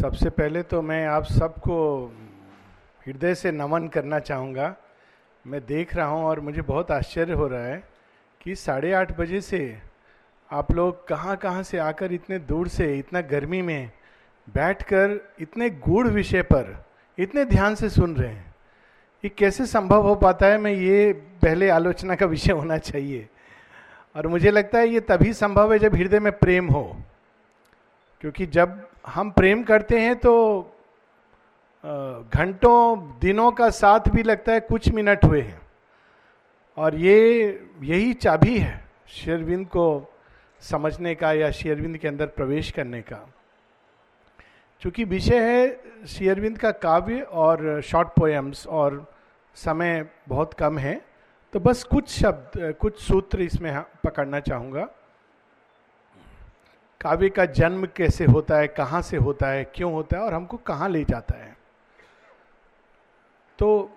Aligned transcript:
सबसे 0.00 0.30
पहले 0.30 0.62
तो 0.62 0.80
मैं 0.82 1.06
आप 1.06 1.24
सबको 1.24 1.74
हृदय 3.06 3.34
से 3.34 3.50
नमन 3.52 3.88
करना 3.88 4.18
चाहूँगा। 4.18 4.74
मैं 5.44 5.60
देख 5.66 5.94
रहा 5.96 6.06
हूँ 6.06 6.24
और 6.24 6.40
मुझे 6.40 6.62
बहुत 6.62 6.90
आश्चर्य 6.90 7.32
हो 7.32 7.46
रहा 7.48 7.64
है 7.64 7.82
कि 8.40 8.54
साढ़े 8.54 8.92
आठ 8.92 9.16
बजे 9.18 9.40
से 9.40 9.78
आप 10.50 10.72
लोग 10.72 11.06
कहाँ 11.08 11.36
कहाँ 11.36 11.62
से 11.62 11.78
आकर 11.78 12.12
इतने 12.12 12.38
दूर 12.38 12.68
से, 12.68 12.98
इतना 12.98 13.20
गर्मी 13.20 13.62
में 13.62 13.90
बैठकर 14.54 15.18
इतने 15.40 15.70
गूढ़ 15.70 16.08
विषय 16.08 16.42
पर, 16.42 16.84
इतने 17.18 17.44
ध्यान 17.44 17.74
से 17.74 17.88
सुन 17.90 18.16
रहे 18.16 18.32
हैं। 18.32 18.54
ये 19.24 19.28
कैसे 19.28 19.66
संभव 19.66 20.08
हो 20.08 20.14
पाता 20.14 20.46
है? 20.46 20.58
मैं 20.58 20.72
ये 20.72 21.12
पहले 21.42 21.68
आलोचना 21.68 22.14
का 22.14 22.26
विषय 22.26 22.52
होना 22.52 22.78
चाहिए। 22.78 23.28
और 24.16 24.26
मुझे 24.26 24.50
लगता 24.50 24.78
है 24.78 24.88
ये 24.88 25.00
तभी 25.00 25.32
संभव 25.32 25.72
है 25.72 25.78
जब 25.78 25.94
हृदय 25.94 26.20
में 26.20 26.32
प्रेम 26.32 26.68
हो। 26.68 26.96
क्योंकि 28.22 28.46
जब 28.46 28.88
हम 29.06 29.30
प्रेम 29.30 29.62
करते 29.62 30.00
हैं 30.00 30.14
तो 30.16 30.32
घंटों, 32.34 33.18
दिनों 33.20 33.50
का 33.52 33.68
साथ 33.70 34.08
भी 34.08 34.22
लगता 34.22 34.52
है, 34.52 34.60
कुछ 34.60 34.88
मिनट 34.88 35.24
हुए 35.24 35.40
हैं। 35.40 35.60
और 36.76 36.94
ये, 36.94 37.68
यही 37.82 38.12
चाबी 38.14 38.58
है 38.58 38.84
शेरविंद 39.08 39.66
को 39.66 40.14
समझने 40.62 41.14
का 41.14 41.32
या 41.32 41.50
शेरविंद 41.50 41.98
के 41.98 42.08
अंदर 42.08 42.26
प्रवेश 42.26 42.70
करने 42.70 43.02
का। 43.02 43.16
क्योंकि 44.82 45.04
विषय 45.04 45.40
है 45.40 46.06
शेरविंद 46.06 46.58
का 46.58 46.70
काव्य 46.70 47.20
और 47.20 47.80
शॉर्ट 47.82 48.08
पोएम्स 48.08 48.66
और 48.66 49.04
समय 49.56 50.04
बहुत 50.28 50.54
कम 50.54 50.78
है 50.78 51.00
तो 51.52 51.60
बस 51.60 51.84
कुछ 51.84 52.08
शब्द, 52.10 52.74
कुछ 52.80 53.00
सूत्र 53.02 53.40
इसमें 53.42 53.80
पकड़ना 54.04 54.40
चाहूँगा। 54.40 54.88
काव्य 57.02 57.28
का 57.28 57.44
जन्म 57.44 57.86
कैसे 57.96 58.24
होता 58.24 58.56
है, 58.56 58.66
कहाँ 58.68 59.00
से 59.02 59.16
होता 59.16 59.46
है, 59.46 59.64
क्यों 59.64 59.92
होता 59.92 60.16
है 60.16 60.22
और 60.22 60.34
हमको 60.34 60.56
कहाँ 60.56 60.88
ले 60.88 61.04
जाता 61.04 61.38
है। 61.38 61.56
तो 63.58 63.90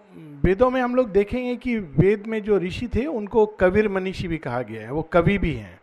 वेदों 0.43 0.69
में 0.69 0.81
हम 0.81 0.95
लोग 0.95 1.11
देखेंगे 1.11 1.55
कि 1.55 1.77
वेद 1.77 2.25
में 2.27 2.41
जो 2.43 2.57
ऋषि 2.57 2.87
थे, 2.87 3.05
उनको 3.05 3.45
कविर 3.59 3.89
मनीषी 3.89 4.27
भी 4.27 4.37
कहा 4.37 4.61
गया 4.61 4.81
है, 4.81 4.91
वो 4.91 5.01
कवि 5.03 5.37
भी 5.37 5.53
हैं, 5.53 5.79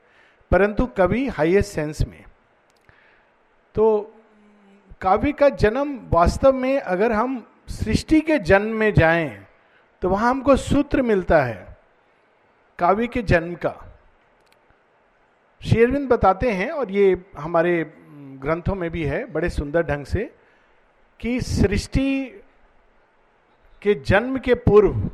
परंतु 0.50 0.86
कवि 0.86 1.26
हाईएस्ट 1.28 1.72
सेंस 1.72 2.02
में। 2.08 2.24
तो 3.74 4.14
काव्य 5.00 5.32
का 5.32 5.48
जन्म 5.48 5.98
वास्तव 6.10 6.52
में 6.52 6.78
अगर 6.78 7.12
हम 7.12 7.44
सृष्टि 7.68 8.20
के 8.20 8.38
जन्म 8.40 8.76
में 8.76 8.92
जाएँ 8.94 9.46
तो 10.02 10.08
वहाँ 10.08 10.30
हमको 10.30 10.56
सूत्र 10.56 11.02
मिलता 11.02 11.42
है, 11.42 11.76
काव्य 12.78 13.06
के 13.06 13.22
जन्म 13.22 13.54
का। 13.54 13.74
शेरविंद 15.62 16.08
बताते 16.08 16.50
हैं, 16.50 16.70
और 16.70 16.90
ये 16.90 17.24
हमारे 17.38 17.92
ग्रंथों 18.42 18.74
में 18.74 18.90
भी 18.90 19.04
है, 19.04 19.24
बड़े 19.32 19.50
सुंदर 19.50 19.82
ढंग 19.82 20.04
से, 20.04 20.34
कि 21.20 21.40
सृष्टि 21.40 22.24
के 23.82 23.94
जन्म 23.94 24.38
के 24.38 24.54
पूर्व 24.54 25.10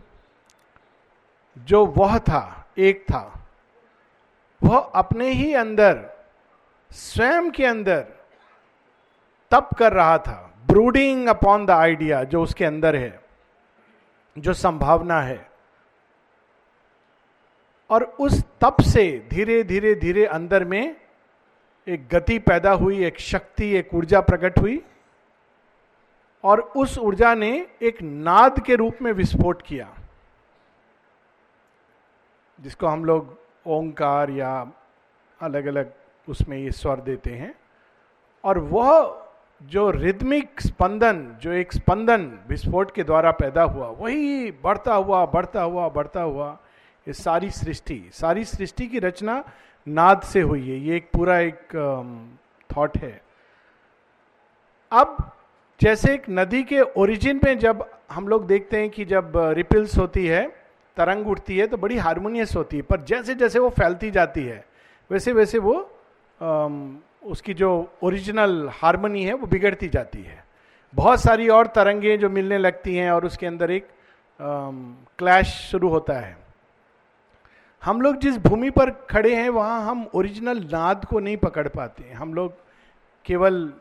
जो 1.56 1.86
वह 1.86 2.18
था, 2.18 2.68
एक 2.78 3.02
था, 3.02 3.46
वह 4.62 4.78
अपने 4.78 5.30
ही 5.30 5.54
अंदर, 5.54 6.04
स्वयं 6.90 7.50
के 7.50 7.66
अंदर 7.66 8.00
तप 9.52 9.70
कर 9.78 9.92
रहा 9.92 10.18
था 10.18 10.54
ब्रूडिंग 10.66 11.28
अपॉन 11.28 11.66
द 11.66 11.70
आइडिया 11.70 12.24
जो 12.24 12.42
उसके 12.42 12.64
अंदर 12.64 12.96
है, 12.96 13.20
जो 14.36 14.52
संभावना 14.52 15.20
है। 15.22 15.47
और 17.90 18.02
उस 18.20 18.42
तप 18.60 18.76
से 18.80 19.26
धीरे 19.30 19.62
धीरे 19.64 19.94
धीरे 19.94 20.24
अंदर 20.26 20.64
में 20.64 20.96
एक 21.86 22.08
गति 22.08 22.38
पैदा 22.38 22.72
हुई, 22.72 23.04
एक 23.04 23.18
शक्ति, 23.20 23.70
एक 23.76 23.94
ऊर्जा 23.94 24.20
प्रकट 24.20 24.58
हुई। 24.58 24.80
और 26.44 26.60
उस 26.76 26.98
ऊर्जा 26.98 27.34
ने 27.34 27.66
एक 27.82 28.02
नाद 28.02 28.60
के 28.60 28.74
रूप 28.74 28.98
में 29.02 29.12
विस्फोट 29.12 29.62
किया, 29.62 29.88
जिसको 32.58 32.86
हम 32.86 33.04
लोग 33.04 33.36
ओंकार 33.66 34.30
या 34.30 34.70
अलग 35.40 35.66
अलग 35.66 35.92
उसमें 36.28 36.56
ये 36.58 36.70
स्वर 36.70 37.00
देते 37.00 37.30
हैं। 37.30 37.54
और 38.44 38.58
वह 38.58 39.24
जो 39.62 39.90
रिदमिक 39.90 40.60
स्पंदन, 40.60 41.36
जो 41.42 41.52
एक 41.52 41.72
स्पंदन 41.72 42.38
विस्फोट 42.48 42.90
के 42.90 43.04
द्वारा 43.04 43.30
पैदा 43.30 43.62
हुआ, 43.62 43.88
वही 43.88 44.50
बढ़ता 44.52 44.94
हुआ 44.94 45.24
बढ़ता 45.26 45.62
हुआ 45.62 45.88
बढ़ता 45.88 46.22
हुआ 46.22 46.58
ये 47.06 47.12
सारी 47.14 47.50
सृष्टि 47.50 48.02
सारी 48.12 48.44
सृष्टि 48.44 48.86
की 48.86 48.98
रचना 48.98 49.42
नाद 49.86 50.22
से 50.22 50.40
हुई 50.40 50.68
है, 50.68 50.78
ये 50.78 50.96
एक 50.96 51.08
पूरा 51.12 51.38
एक 51.40 51.74
थॉट 52.70 52.96
है। 52.98 53.20
अब 54.92 55.16
जैसे 55.80 56.12
एक 56.14 56.24
नदी 56.30 56.62
के 56.62 56.80
ओरिजिन 56.80 57.40
में 57.44 57.58
जब 57.58 57.84
हम 58.12 58.28
लोग 58.28 58.46
देखते 58.46 58.80
हैं 58.80 58.90
कि 58.90 59.04
जब 59.04 59.32
रिपिल्स 59.56 59.96
होती 59.98 60.26
है, 60.26 60.46
तरंग 60.96 61.28
उठती 61.28 61.58
है 61.58 61.66
तो 61.66 61.76
बड़ी 61.76 61.96
हारमोनियस 61.98 62.54
होती 62.56 62.76
है, 62.76 62.82
पर 62.82 63.00
जैसे 63.02 63.34
जैसे 63.34 63.58
वो 63.58 63.68
फैलती 63.70 64.10
जाती 64.10 64.42
है, 64.42 64.64
वैसे 65.10 65.32
वैसे 65.32 65.58
वो 65.58 65.74
उसकी 67.24 67.54
जो 67.54 67.70
ओरिजिनल 68.02 68.68
हारमोनी 68.72 69.24
है, 69.24 69.32
वो 69.32 69.46
बिगड़ती 69.46 69.88
जाती 69.88 70.22
है। 70.22 70.44
बहुत 70.94 71.20
सारी 71.20 71.48
और 71.48 71.66
तरंगें 71.66 72.18
जो 72.18 72.28
मिलने 72.30 72.58
लगती 72.58 72.94
हैं 72.96 73.10
और 73.10 73.26
उसके 73.26 73.46
अंदर 73.46 73.70
एक 73.70 73.88
क्लैश 74.40 75.46
शुरू 75.70 75.88
होता 75.88 76.18
है। 76.20 76.36
हम 77.82 78.00
लोग 78.02 78.16
जिस 78.16 78.38
भूमि 78.38 78.70
पर 78.70 78.90
खड़े 78.90 79.34
हैं, 79.36 79.48
वहाँ 79.48 79.82
हम 79.84 80.08
ओरिजिनल 80.14 80.58
नाद 80.72 81.04
को 81.04 81.20
नहीं 81.20 81.36
पकड़ 81.36 81.68
पाते 81.68 82.10
हम 82.10 82.34
लोग 82.34 82.52
केवल 83.24 83.72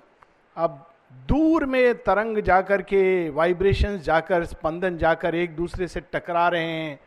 अब 0.57 0.83
दूर 1.27 1.65
में 1.65 1.95
तरंग 1.95 2.37
जाकर 2.37 2.81
के 2.81 3.29
वाइब्रेशंस 3.29 4.01
जाकर, 4.01 4.45
स्पंदन 4.45 4.97
जाकर 4.97 5.35
एक 5.35 5.55
दूसरे 5.55 5.87
से 5.87 5.99
टकरा 5.99 6.47
रहे 6.47 6.65
हैं। 6.65 6.99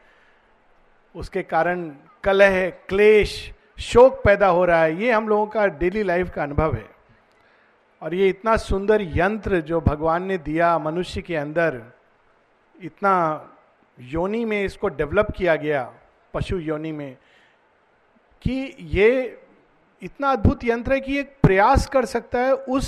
उसके 1.16 1.42
कारण 1.42 1.92
कलह, 2.24 2.70
क्लेश, 2.70 3.52
शोक 3.80 4.22
पैदा 4.24 4.46
हो 4.46 4.64
रहा 4.64 4.82
है। 4.82 5.02
ये 5.02 5.12
हम 5.12 5.28
लोगों 5.28 5.46
का 5.46 5.66
डेली 5.66 6.02
लाइफ 6.02 6.30
का 6.30 6.42
अनुभव 6.42 6.74
है। 6.74 6.90
और 8.02 8.14
ये 8.14 8.28
इतना 8.28 8.56
सुंदर 8.56 9.02
यंत्र 9.02 9.60
जो 9.60 9.80
भगवान 9.80 10.22
ने 10.22 10.38
दिया 10.38 10.78
मनुष्य 10.78 11.22
के 11.22 11.36
अंदर, 11.36 11.82
इतना 12.82 13.46
योनि 14.00 14.44
में 14.44 14.64
इसको 14.64 14.88
डेवलप 14.88 15.30
किया 15.30 15.56
गया। 15.56 15.92
पशु 16.34 16.58
योनि 16.58 16.92
में, 16.92 17.16
कि 18.42 18.76
ये 18.80 19.42
इतना 20.02 20.30
अद्भुत 20.32 20.64
यंत्र 20.64 20.92
है 20.92 21.00
कि 21.00 21.18
एक 21.18 21.36
प्रयास 21.42 21.86
कर 21.86 22.04
सकता 22.04 22.38
है 22.38 22.54
उस 22.54 22.86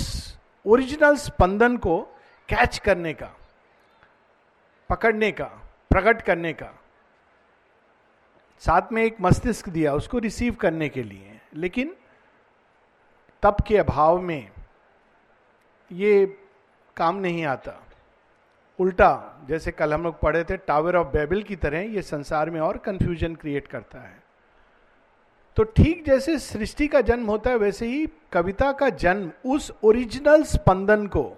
ओरिजिनल 0.65 1.15
स्पंदन 1.15 1.77
को 1.77 2.01
कैच 2.49 2.77
करने 2.77 3.13
का, 3.13 3.29
पकड़ने 4.89 5.31
का, 5.31 5.45
प्रकट 5.89 6.21
करने 6.21 6.53
का। 6.53 6.71
साथ 8.59 8.91
में 8.91 9.03
एक 9.03 9.17
मस्तिष्क 9.21 9.69
दिया, 9.69 9.93
उसको 9.93 10.19
रिसीव 10.19 10.55
करने 10.55 10.89
के 10.89 11.03
लिए। 11.03 11.39
लेकिन 11.53 11.95
तप 13.43 13.57
के 13.67 13.77
अभाव 13.77 14.19
में 14.19 14.49
ये 15.91 16.25
काम 16.97 17.15
नहीं 17.15 17.45
आता। 17.45 17.79
उल्टा, 18.83 19.45
जैसे 19.47 19.71
कल 19.71 19.93
हम 19.93 20.03
लोग 20.03 20.19
पढ़े 20.19 20.43
थे 20.43 20.57
टावर 20.57 20.95
ऑफ़ 20.95 21.07
बेबिल 21.07 21.43
की 21.43 21.55
तरह 21.55 21.79
ये 21.79 22.01
संसार 22.01 22.49
में 22.49 22.59
और 22.61 22.77
कंफ्यूजन 22.77 23.35
क्रिएट 23.35 23.67
करता 23.67 23.99
है। 23.99 24.21
तो 25.57 25.63
ठीक 25.63 26.03
जैसे 26.05 26.37
सृष्टि 26.39 26.87
का 26.87 27.01
जन्म 27.01 27.25
होता 27.25 27.49
है, 27.49 27.57
वैसे 27.57 27.87
ही 27.87 28.07
कविता 28.31 28.71
का 28.71 28.89
जन्म 28.89 29.31
उस 29.45 29.71
ओरिजिनल 29.83 30.43
स्पंदन 30.43 31.05
को, 31.07 31.31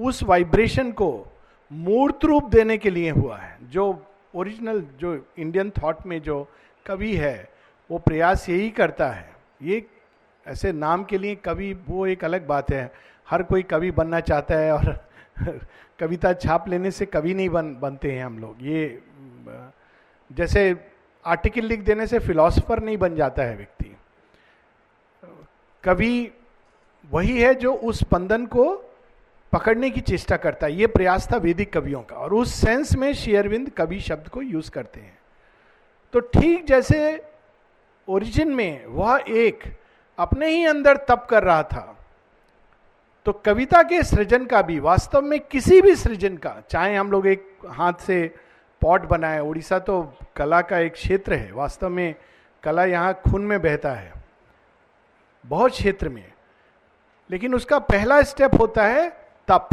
उस 0.00 0.22
वाइब्रेशन 0.22 0.92
को 0.92 1.26
मूर्त 1.70 2.24
रूप 2.24 2.48
देने 2.50 2.78
के 2.78 2.90
लिए 2.90 3.10
हुआ 3.10 3.36
है। 3.36 3.58
जो 3.62 4.06
ओरिजिनल 4.34 4.82
जो 4.98 5.14
इंडियन 5.38 5.70
थॉट 5.70 6.06
में 6.06 6.20
जो 6.22 6.46
कवि 6.86 7.14
है, 7.14 7.48
वो 7.90 7.98
प्रयास 7.98 8.48
यही 8.48 8.70
करता 8.70 9.08
है। 9.08 9.30
ये 9.62 9.84
ऐसे 10.46 10.72
नाम 10.72 11.04
के 11.04 11.18
लिए 11.18 11.34
कवि, 11.34 11.72
वो 11.88 12.06
एक 12.06 12.24
अलग 12.24 12.46
बात 12.46 12.70
है। 12.70 12.92
हर 13.28 13.42
कोई 13.42 13.62
कवि 13.62 13.90
बनना 13.90 14.20
चाहता 14.20 14.54
है 14.54 14.72
और 14.72 15.09
कविता 16.00 16.32
छाप 16.32 16.68
लेने 16.68 16.90
से 16.90 17.06
कवि 17.06 17.34
नहीं 17.34 17.48
बन, 17.48 17.74
बनते 17.74 18.12
हैं 18.12 18.24
हम 18.24 18.38
लोग। 18.38 18.56
ये, 18.60 19.02
जैसे 20.30 20.76
आर्टिकल 21.24 21.64
लिख 21.64 21.80
देने 21.80 22.06
से 22.06 22.18
फिलोसफर 22.18 22.82
नहीं 22.82 22.96
बन 22.96 23.16
जाता 23.16 23.42
है 23.42 23.56
व्यक्ति। 23.56 23.96
कवि 25.84 26.32
वही 27.10 27.40
है 27.40 27.54
जो 27.54 27.72
उस 27.72 27.98
स्पंदन 27.98 28.46
को 28.46 28.64
पकड़ने 29.52 29.90
की 29.90 30.00
चेष्टा 30.00 30.36
करता 30.36 30.66
है। 30.66 30.72
ये 30.72 30.86
प्रयास 30.86 31.28
था 31.32 31.36
वैदिक 31.36 31.72
कवियों 31.72 32.02
का 32.02 32.16
और 32.16 32.34
उस 32.34 32.54
सेंस 32.54 32.94
में 32.96 33.12
शेयरविंद 33.14 33.70
कवि 33.70 34.00
शब्द 34.00 34.28
को 34.28 34.42
यूज़ 34.42 34.70
करते 34.70 35.00
हैं। 35.00 35.18
तो 36.12 36.20
ठीक 36.20 36.66
जैसे 36.66 37.24
ओरिजिन 38.08 38.54
में 38.54 38.86
वह 38.86 39.24
एक 39.28 39.64
अपने 40.18 40.48
ही 40.48 40.64
अंदर 40.64 40.96
तप 40.96 41.26
कर 41.30 41.42
रहा 41.42 41.62
था। 41.62 41.99
तो 43.26 43.32
कविता 43.44 43.82
के 43.82 44.02
सृजन 44.02 44.44
का 44.46 44.60
भी, 44.62 44.78
वास्तव 44.78 45.22
में 45.22 45.38
किसी 45.40 45.80
भी 45.82 45.94
सृजन 45.96 46.36
का, 46.36 46.54
चाहे 46.70 46.94
हम 46.96 47.10
लोग 47.12 47.26
एक 47.26 47.58
हाथ 47.68 47.92
से 48.00 48.22
पॉट 48.82 49.02
बनाए 49.02 49.40
उड़ीसा 49.40 49.78
तो 49.78 50.02
कला 50.36 50.60
का 50.60 50.78
एक 50.78 50.92
क्षेत्र 50.92 51.34
है, 51.34 51.52
वास्तव 51.52 51.88
में 51.88 52.14
कला 52.62 52.84
यहाँ 52.84 53.12
खून 53.22 53.42
में 53.42 53.60
बहता 53.62 53.92
है, 53.92 54.12
बहुत 55.44 55.72
क्षेत्र 55.72 56.08
में। 56.08 56.32
लेकिन 57.30 57.54
उसका 57.54 57.78
पहला 57.78 58.20
स्टेप 58.22 58.54
होता 58.60 58.86
है 58.86 59.08
तप। 59.48 59.68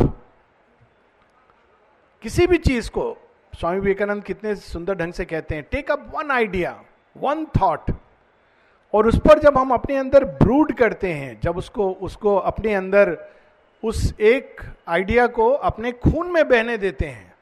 किसी 2.23 2.47
भी 2.47 2.57
चीज़ 2.57 2.89
को, 2.89 3.15
स्वामी 3.53 3.79
विवेकानंद 3.79 4.23
कितने 4.23 4.55
सुंदर 4.55 4.95
ढंग 4.95 5.13
से 5.13 5.25
कहते 5.25 5.55
हैं 5.55 5.63
take 5.71 5.91
up 5.91 6.11
one 6.15 6.31
idea 6.31 6.79
one 7.15 7.45
thought 7.61 7.91
और 8.93 9.07
उस 9.07 9.17
पर 9.19 9.39
जब 9.39 9.57
हम 9.57 9.71
अपने 9.71 9.95
अंदर 9.97 10.25
ब्रूड 10.25 10.73
करते 10.73 11.11
हैं, 11.13 11.39
जब 11.41 11.57
उसको 11.57 11.89
उसको 11.91 12.35
अपने 12.35 12.73
अंदर, 12.73 13.17
उस 13.83 14.13
एक 14.19 14.61
आइडिया 14.87 15.25
को 15.27 15.49
अपने 15.49 15.91
खून 15.93 16.31
में 16.31 16.47
बहने 16.49 16.77
देते 16.77 17.05
हैं, 17.05 17.33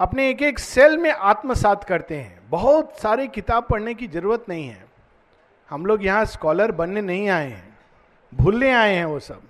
अपने 0.00 0.28
एक 0.30 0.42
एक 0.42 0.58
सेल 0.58 0.96
में 0.98 1.10
आत्मसात 1.10 1.84
करते 1.84 2.16
हैं, 2.16 2.40
बहुत 2.50 2.98
सारे 2.98 3.26
किताब 3.28 3.66
पढ़ने 3.70 3.94
की 3.94 4.06
ज़रूरत 4.08 4.44
नहीं 4.48 4.68
है। 4.68 4.86
हम 5.68 5.86
लोग 5.86 6.04
यहाँ 6.04 6.24
स्कॉलर 6.24 6.72
बनने 6.72 7.00
नहीं 7.02 7.28
आए 7.28 7.48
हैं, 7.48 7.78
भूलने 8.32 8.70
आए 8.72 8.94
हैं 8.94 9.04
वो 9.04 9.18
सब। 9.20 9.42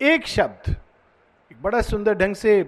एक 0.00 0.26
शब्द, 0.26 0.70
एक 1.50 1.62
बड़ा 1.62 1.80
सुंदर 1.82 2.14
ढंग 2.14 2.34
से 2.34 2.62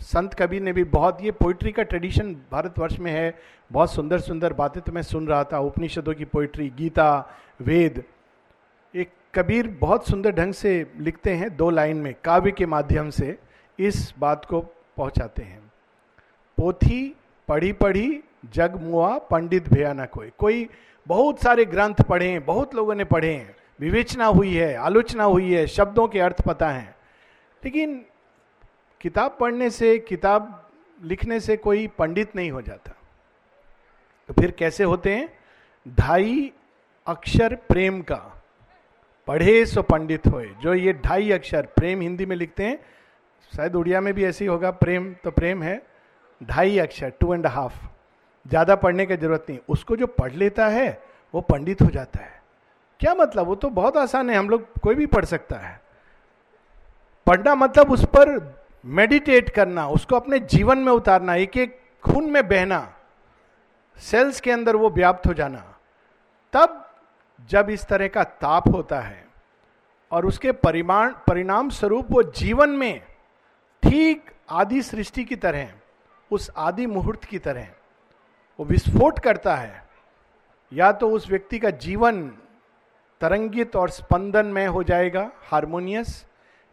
संत 0.00 0.34
कबीर 0.34 0.62
ने 0.62 0.72
भी 0.72 0.84
बहुत, 0.84 1.18
ये 1.22 1.30
पोइट्री 1.30 1.72
का 1.72 1.82
ट्रेडिशन 1.82 2.36
भारतवर्ष 2.52 2.98
में 2.98 3.12
है। 3.12 3.38
बहुत 3.72 3.92
सुंदर 3.92 4.20
सुंदर 4.20 4.52
बातें 4.52 4.82
तो 4.82 4.92
मैं 4.92 5.02
सुन 5.02 5.26
रहा 5.26 5.44
था। 5.44 5.58
उपनिषदों 5.58 6.14
की 6.14 6.24
पोइट्री 6.24 6.70
गीता, 6.70 7.26
वेद। 7.60 8.04
एक 8.96 9.10
कबीर 9.34 9.68
बहुत 9.68 10.08
सुंदर 10.08 10.30
ढंग 10.30 10.52
से 10.52 10.92
लिखते 10.98 11.30
हैं 11.30 11.56
दो 11.56 11.70
लाइन 11.70 11.96
में, 11.96 12.14
काव्य 12.24 12.50
के 12.50 12.66
माध्यम 12.66 13.10
से 13.10 13.38
इस 13.78 14.14
बात 14.18 14.44
को 14.44 14.60
पहुंचाते 14.96 15.42
हैं। 15.42 15.72
पोथी, 16.56 17.16
पढ़ी 17.48 17.72
पढ़ी, 17.72 18.20
जग 18.52 18.80
मुआ, 18.82 19.18
पंडित 19.18 19.68
भैया 19.68 19.92
ना 19.92 20.06
कोई। 20.06 20.30
कोई 20.38 20.68
बहुत 21.06 21.42
सारे 21.42 21.64
ग्रंथ 21.64 21.94
पढ़े 21.94 22.28
हैं, 22.28 22.44
बहुत 22.44 22.74
लोगों 22.74 22.94
ने 22.94 23.04
पढ़े 23.04 23.34
हैं। 23.34 23.56
विवेचना 23.80 24.26
हुई 24.26 24.54
है, 24.54 24.74
आलोचना 24.74 25.24
हुई 25.24 25.52
है, 25.52 25.66
शब्दों 25.66 26.08
के 26.08 26.20
अर्थ 26.20 26.42
पता 26.42 26.70
है। 26.70 26.96
लेकिन 27.64 28.04
किताब 29.00 29.36
पढ़ने 29.40 29.70
से, 29.70 29.98
किताब 29.98 30.70
लिखने 31.04 31.40
से 31.40 31.56
कोई 31.56 31.86
पंडित 31.88 32.36
नहीं 32.36 32.50
हो 32.50 32.62
जाता। 32.62 32.94
तो 34.28 34.34
फिर 34.34 34.50
कैसे 34.50 34.84
होते 34.84 35.14
हैं? 35.14 35.28
ढाई 35.98 36.52
अक्षर 37.06 37.54
प्रेम 37.54 38.00
का। 38.02 38.42
पढ़े 39.28 39.66
सो 39.66 39.82
पंडित 39.82 40.26
होए। 40.26 40.46
जो 40.62 40.74
ये 40.74 40.92
ढाई 40.92 41.30
अक्षर 41.30 41.66
प्रेम 41.66 42.00
हिंदी 42.00 42.26
में 42.26 42.36
लिखते 42.36 42.64
हैं, 42.64 42.78
शायद 43.52 43.74
उड़िया 43.74 44.00
में 44.00 44.14
भी 44.14 44.24
ऐसे 44.24 44.44
ही 44.44 44.48
होगा, 44.48 44.70
प्रेम 44.70 45.14
तो 45.24 45.30
प्रेम 45.30 45.62
है। 45.62 45.82
ढाई 46.42 46.78
अक्षर 46.78 47.10
टू 47.10 47.34
एंड 47.34 47.46
हाफ़ 47.46 47.86
ज़्यादा 48.46 48.76
पढ़ने 48.76 49.06
की 49.06 49.16
ज़रूरत 49.16 49.46
नहीं। 49.50 49.58
उसको 49.68 49.96
जो 49.96 50.06
पढ़ 50.06 50.32
लेता 50.32 50.66
है, 50.66 51.02
वो 51.34 51.40
पंडित 51.40 51.82
हो 51.82 51.90
जाता 51.90 52.20
है। 52.20 52.42
क्या 53.00 53.14
मतलब? 53.14 53.46
वो 53.46 53.54
तो 53.54 53.70
बहुत 53.70 53.96
आसान 53.96 54.30
है। 54.30 54.36
हम 54.36 54.50
लोग 54.50 54.72
कोई 54.80 54.94
भी 54.94 55.06
पढ़ 55.06 55.24
सकता 55.24 55.56
है। 55.56 55.80
पढ़ना 57.26 57.54
मतलब 57.54 57.92
उस 57.92 58.04
पर 58.04 58.57
मेडिटेट 58.84 59.48
करना, 59.50 59.86
उसको 59.88 60.16
अपने 60.16 60.38
जीवन 60.40 60.78
में 60.78 60.92
उतारना 60.92 61.34
एक 61.36 61.56
एक 61.56 61.78
खून 62.04 62.30
में 62.30 62.46
बहना 62.48 62.80
सेल्स 63.98 64.40
के 64.40 64.50
अंदर 64.50 64.76
वो 64.76 64.90
व्याप्त 64.90 65.26
हो 65.26 65.32
जाना। 65.34 65.64
तब 66.52 66.84
जब 67.50 67.70
इस 67.70 67.86
तरह 67.86 68.08
का 68.08 68.24
ताप 68.24 68.68
होता 68.68 69.00
है 69.00 69.26
और 70.10 70.26
उसके 70.26 70.52
परिमाण, 70.52 71.12
परिणाम 71.26 71.70
स्वरूप 71.70 72.06
वो 72.10 72.22
जीवन 72.22 72.70
में 72.70 73.00
ठीक 73.82 74.30
आदि 74.50 74.82
सृष्टि 74.82 75.24
की 75.24 75.36
तरह, 75.36 75.68
उस 76.30 76.50
आदि 76.56 76.86
मुहूर्त 76.86 77.24
की 77.24 77.38
तरह 77.38 77.66
वो 78.58 78.64
विस्फोट 78.66 79.18
करता 79.18 79.54
है, 79.56 79.82
या 80.72 80.92
तो 80.92 81.10
उस 81.10 81.28
व्यक्ति 81.30 81.58
का 81.58 81.70
जीवन 81.70 82.26
तरंगित 83.20 83.76
और 83.76 83.90
स्पंदन 83.90 84.46
में 84.46 84.66
हो 84.66 84.82
जाएगा 84.82 85.30
हारमोनियस 85.42 86.24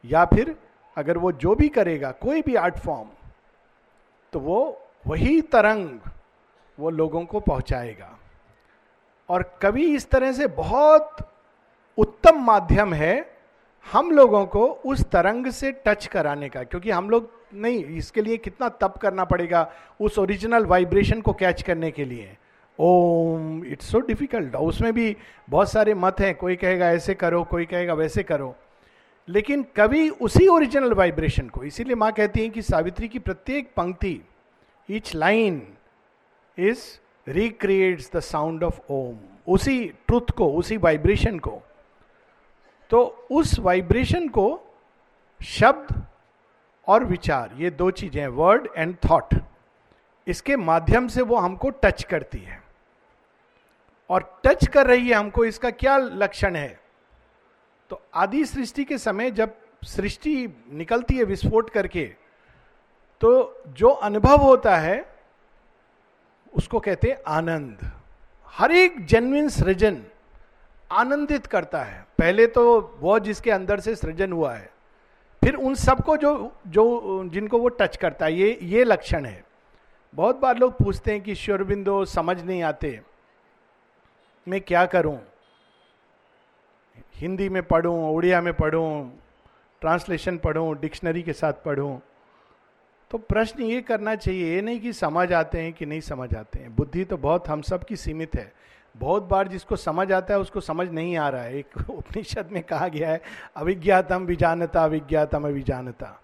या 0.03 0.25
फिर 0.25 0.55
अगर 0.97 1.17
वो 1.17 1.31
जो 1.33 1.55
भी 1.55 1.69
करेगा, 1.69 2.11
कोई 2.11 2.41
भी 2.41 2.55
आर्ट 2.55 2.77
फॉर्म 2.77 3.07
तो 4.33 4.39
वो 4.39 4.81
वही 5.07 5.41
तरंग 5.43 5.99
वो 6.77 6.89
लोगों 6.89 7.23
को 7.25 7.39
पहुंचाएगा। 7.41 8.09
और 9.29 9.43
कवि 9.61 9.83
इस 9.95 10.09
तरह 10.09 10.31
से 10.31 10.47
बहुत 10.49 11.17
उत्तम 11.97 12.41
माध्यम 12.43 12.93
है 12.93 13.13
हम 13.85 14.11
लोगों 14.11 14.45
को 14.45 14.65
उस 14.85 15.03
तरंग 15.05 15.47
से 15.47 15.71
टच 15.85 16.05
कराने 16.07 16.49
का, 16.49 16.63
क्योंकि 16.63 16.91
हम 16.91 17.09
लोग 17.09 17.29
नहीं, 17.53 17.83
इसके 17.87 18.21
लिए 18.21 18.37
कितना 18.37 18.69
तप 18.71 18.97
करना 19.01 19.25
पड़ेगा 19.25 19.69
उस 19.99 20.17
ओरिजिनल 20.19 20.65
वाइब्रेशन 20.65 21.21
को 21.21 21.33
कैच 21.33 21.61
करने 21.61 21.91
के 21.91 22.05
लिए। 22.05 22.35
ओम 22.79 23.63
इट्स 23.65 23.91
सो 23.91 23.99
डिफ़िकल्ट 23.99 24.55
उसमें 24.55 24.93
भी 24.93 25.15
बहुत 25.49 25.71
सारे 25.71 25.93
मत 25.95 26.19
हैं, 26.19 26.33
कोई 26.35 26.55
कहेगा 26.55 26.89
ऐसे 26.91 27.13
करो, 27.15 27.43
कोई 27.43 27.65
कहेगा 27.65 27.93
वैसे 27.93 28.23
करो। 28.23 28.55
लेकिन 29.27 29.63
कवि 29.75 30.09
उसी 30.09 30.47
ओरिजिनल 30.47 30.93
वाइब्रेशन 30.93 31.47
को, 31.49 31.63
इसीलिए 31.63 31.95
माँ 31.95 32.11
कहती 32.11 32.41
है 32.41 32.49
कि 32.49 32.61
सावित्री 32.61 33.07
की 33.07 33.19
प्रत्येक 33.19 33.71
पंक्ति 33.75 34.21
each 34.89 35.13
line 35.15 35.61
is 36.57 36.83
recreates 37.27 38.11
the 38.15 38.19
sound 38.19 38.63
of 38.63 38.79
Om 38.91 39.17
उसी 39.47 39.85
ट्रुथ 40.07 40.31
को, 40.31 40.51
उसी 40.53 40.77
वाइब्रेशन 40.77 41.39
को। 41.39 41.61
तो 42.89 43.27
उस 43.31 43.57
वाइब्रेशन 43.59 44.27
को 44.27 44.61
शब्द 45.41 46.05
और 46.87 47.03
विचार, 47.03 47.55
ये 47.57 47.69
दो 47.69 47.89
चीज़ें 47.91 48.27
वर्ड 48.27 48.67
एंड 48.77 48.95
थॉट 49.09 49.33
इसके 50.27 50.55
माध्यम 50.55 51.07
से 51.07 51.21
वो 51.21 51.35
हमको 51.35 51.69
टच 51.69 52.03
करती 52.03 52.37
है। 52.37 52.61
और 54.09 54.41
टच 54.45 54.67
कर 54.67 54.87
रही 54.87 55.07
है 55.07 55.15
हमको, 55.15 55.45
इसका 55.45 55.69
क्या 55.71 55.97
लक्षण 55.97 56.55
है? 56.55 56.79
तो 57.91 58.01
आदि 58.13 58.43
सृष्टि 58.45 58.83
के 58.83 58.97
समय 58.97 59.31
जब 59.31 59.55
सृष्टि 59.85 60.35
निकलती 60.73 61.15
है 61.15 61.23
विस्फोट 61.23 61.69
करके 61.69 62.05
तो 63.21 63.63
जो 63.69 63.89
अनुभव 63.89 64.41
होता 64.41 64.75
है, 64.77 65.05
उसको 66.53 66.79
कहते 66.79 67.09
हैं 67.09 67.17
आनंद। 67.27 67.91
हर 68.47 68.71
एक 68.71 69.05
जेन्युन 69.05 69.49
सृजन 69.49 70.01
आनंदित 70.91 71.45
करता 71.45 71.83
है। 71.83 72.05
पहले 72.19 72.47
तो 72.47 72.63
वो 72.99 73.17
जिसके 73.19 73.51
अंदर 73.51 73.79
से 73.79 73.95
सृजन 73.95 74.31
हुआ 74.31 74.53
है, 74.53 74.69
फिर 75.41 75.55
उन 75.55 75.75
सबको 75.75 76.17
जो 76.17 76.51
जो, 76.67 77.23
जिनको 77.29 77.57
वो 77.59 77.69
टच 77.69 77.97
करता 77.97 78.25
है, 78.25 78.33
ये 78.33 78.57
ये 78.63 78.83
लक्षण 78.83 79.25
है। 79.25 79.43
बहुत 80.13 80.39
बार 80.39 80.57
लोग 80.57 80.73
पूछते 80.73 81.11
हैं 81.11 81.21
कि 81.21 81.35
श्योरबिंदो 81.35 82.03
समझ 82.07 82.41
नहीं 82.41 82.61
आते, 82.63 82.99
मैं 84.47 84.61
क्या 84.61 84.85
करूँ? 84.85 85.17
हिंदी 87.15 87.49
में 87.49 87.63
पढ़ूं 87.63 88.15
उड़िया 88.15 88.41
में 88.41 88.53
पढ़ूं, 88.53 89.09
ट्रांसलेशन 89.81 90.37
पढ़ूं, 90.37 90.79
डिक्शनरी 90.79 91.23
के 91.23 91.33
साथ 91.33 91.53
पढ़ूं 91.53 91.99
तो 93.11 93.17
प्रश्न 93.17 93.61
ये 93.61 93.81
करना 93.81 94.15
चाहिए, 94.15 94.55
ये 94.55 94.61
नहीं 94.61 94.79
कि 94.79 94.93
समझ 94.93 95.33
आते 95.33 95.61
हैं 95.61 95.73
कि 95.73 95.85
नहीं 95.85 96.01
समझ 96.01 96.35
आते 96.35 96.59
हैं। 96.59 96.75
बुद्धि 96.75 97.05
तो 97.05 97.17
बहुत 97.17 97.47
हम 97.47 97.61
सब 97.61 97.83
की 97.83 97.95
सीमित 97.95 98.35
है। 98.35 98.53
बहुत 98.97 99.23
बार 99.23 99.47
जिसको 99.47 99.75
समझ 99.75 100.11
आता 100.11 100.33
है, 100.33 100.39
उसको 100.39 100.61
समझ 100.61 100.89
नहीं 100.89 101.17
आ 101.17 101.29
रहा 101.29 101.41
है। 101.41 101.57
एक 101.57 101.67
उपनिषद 101.89 102.49
में 102.51 102.63
कहा 102.63 102.87
गया 102.87 103.09
है, 103.09 103.21
अविज्ञातम 103.55 104.23
विजानता, 104.23 104.83
अविज्ञातम 104.83 105.43
अविजानता। 105.43 106.21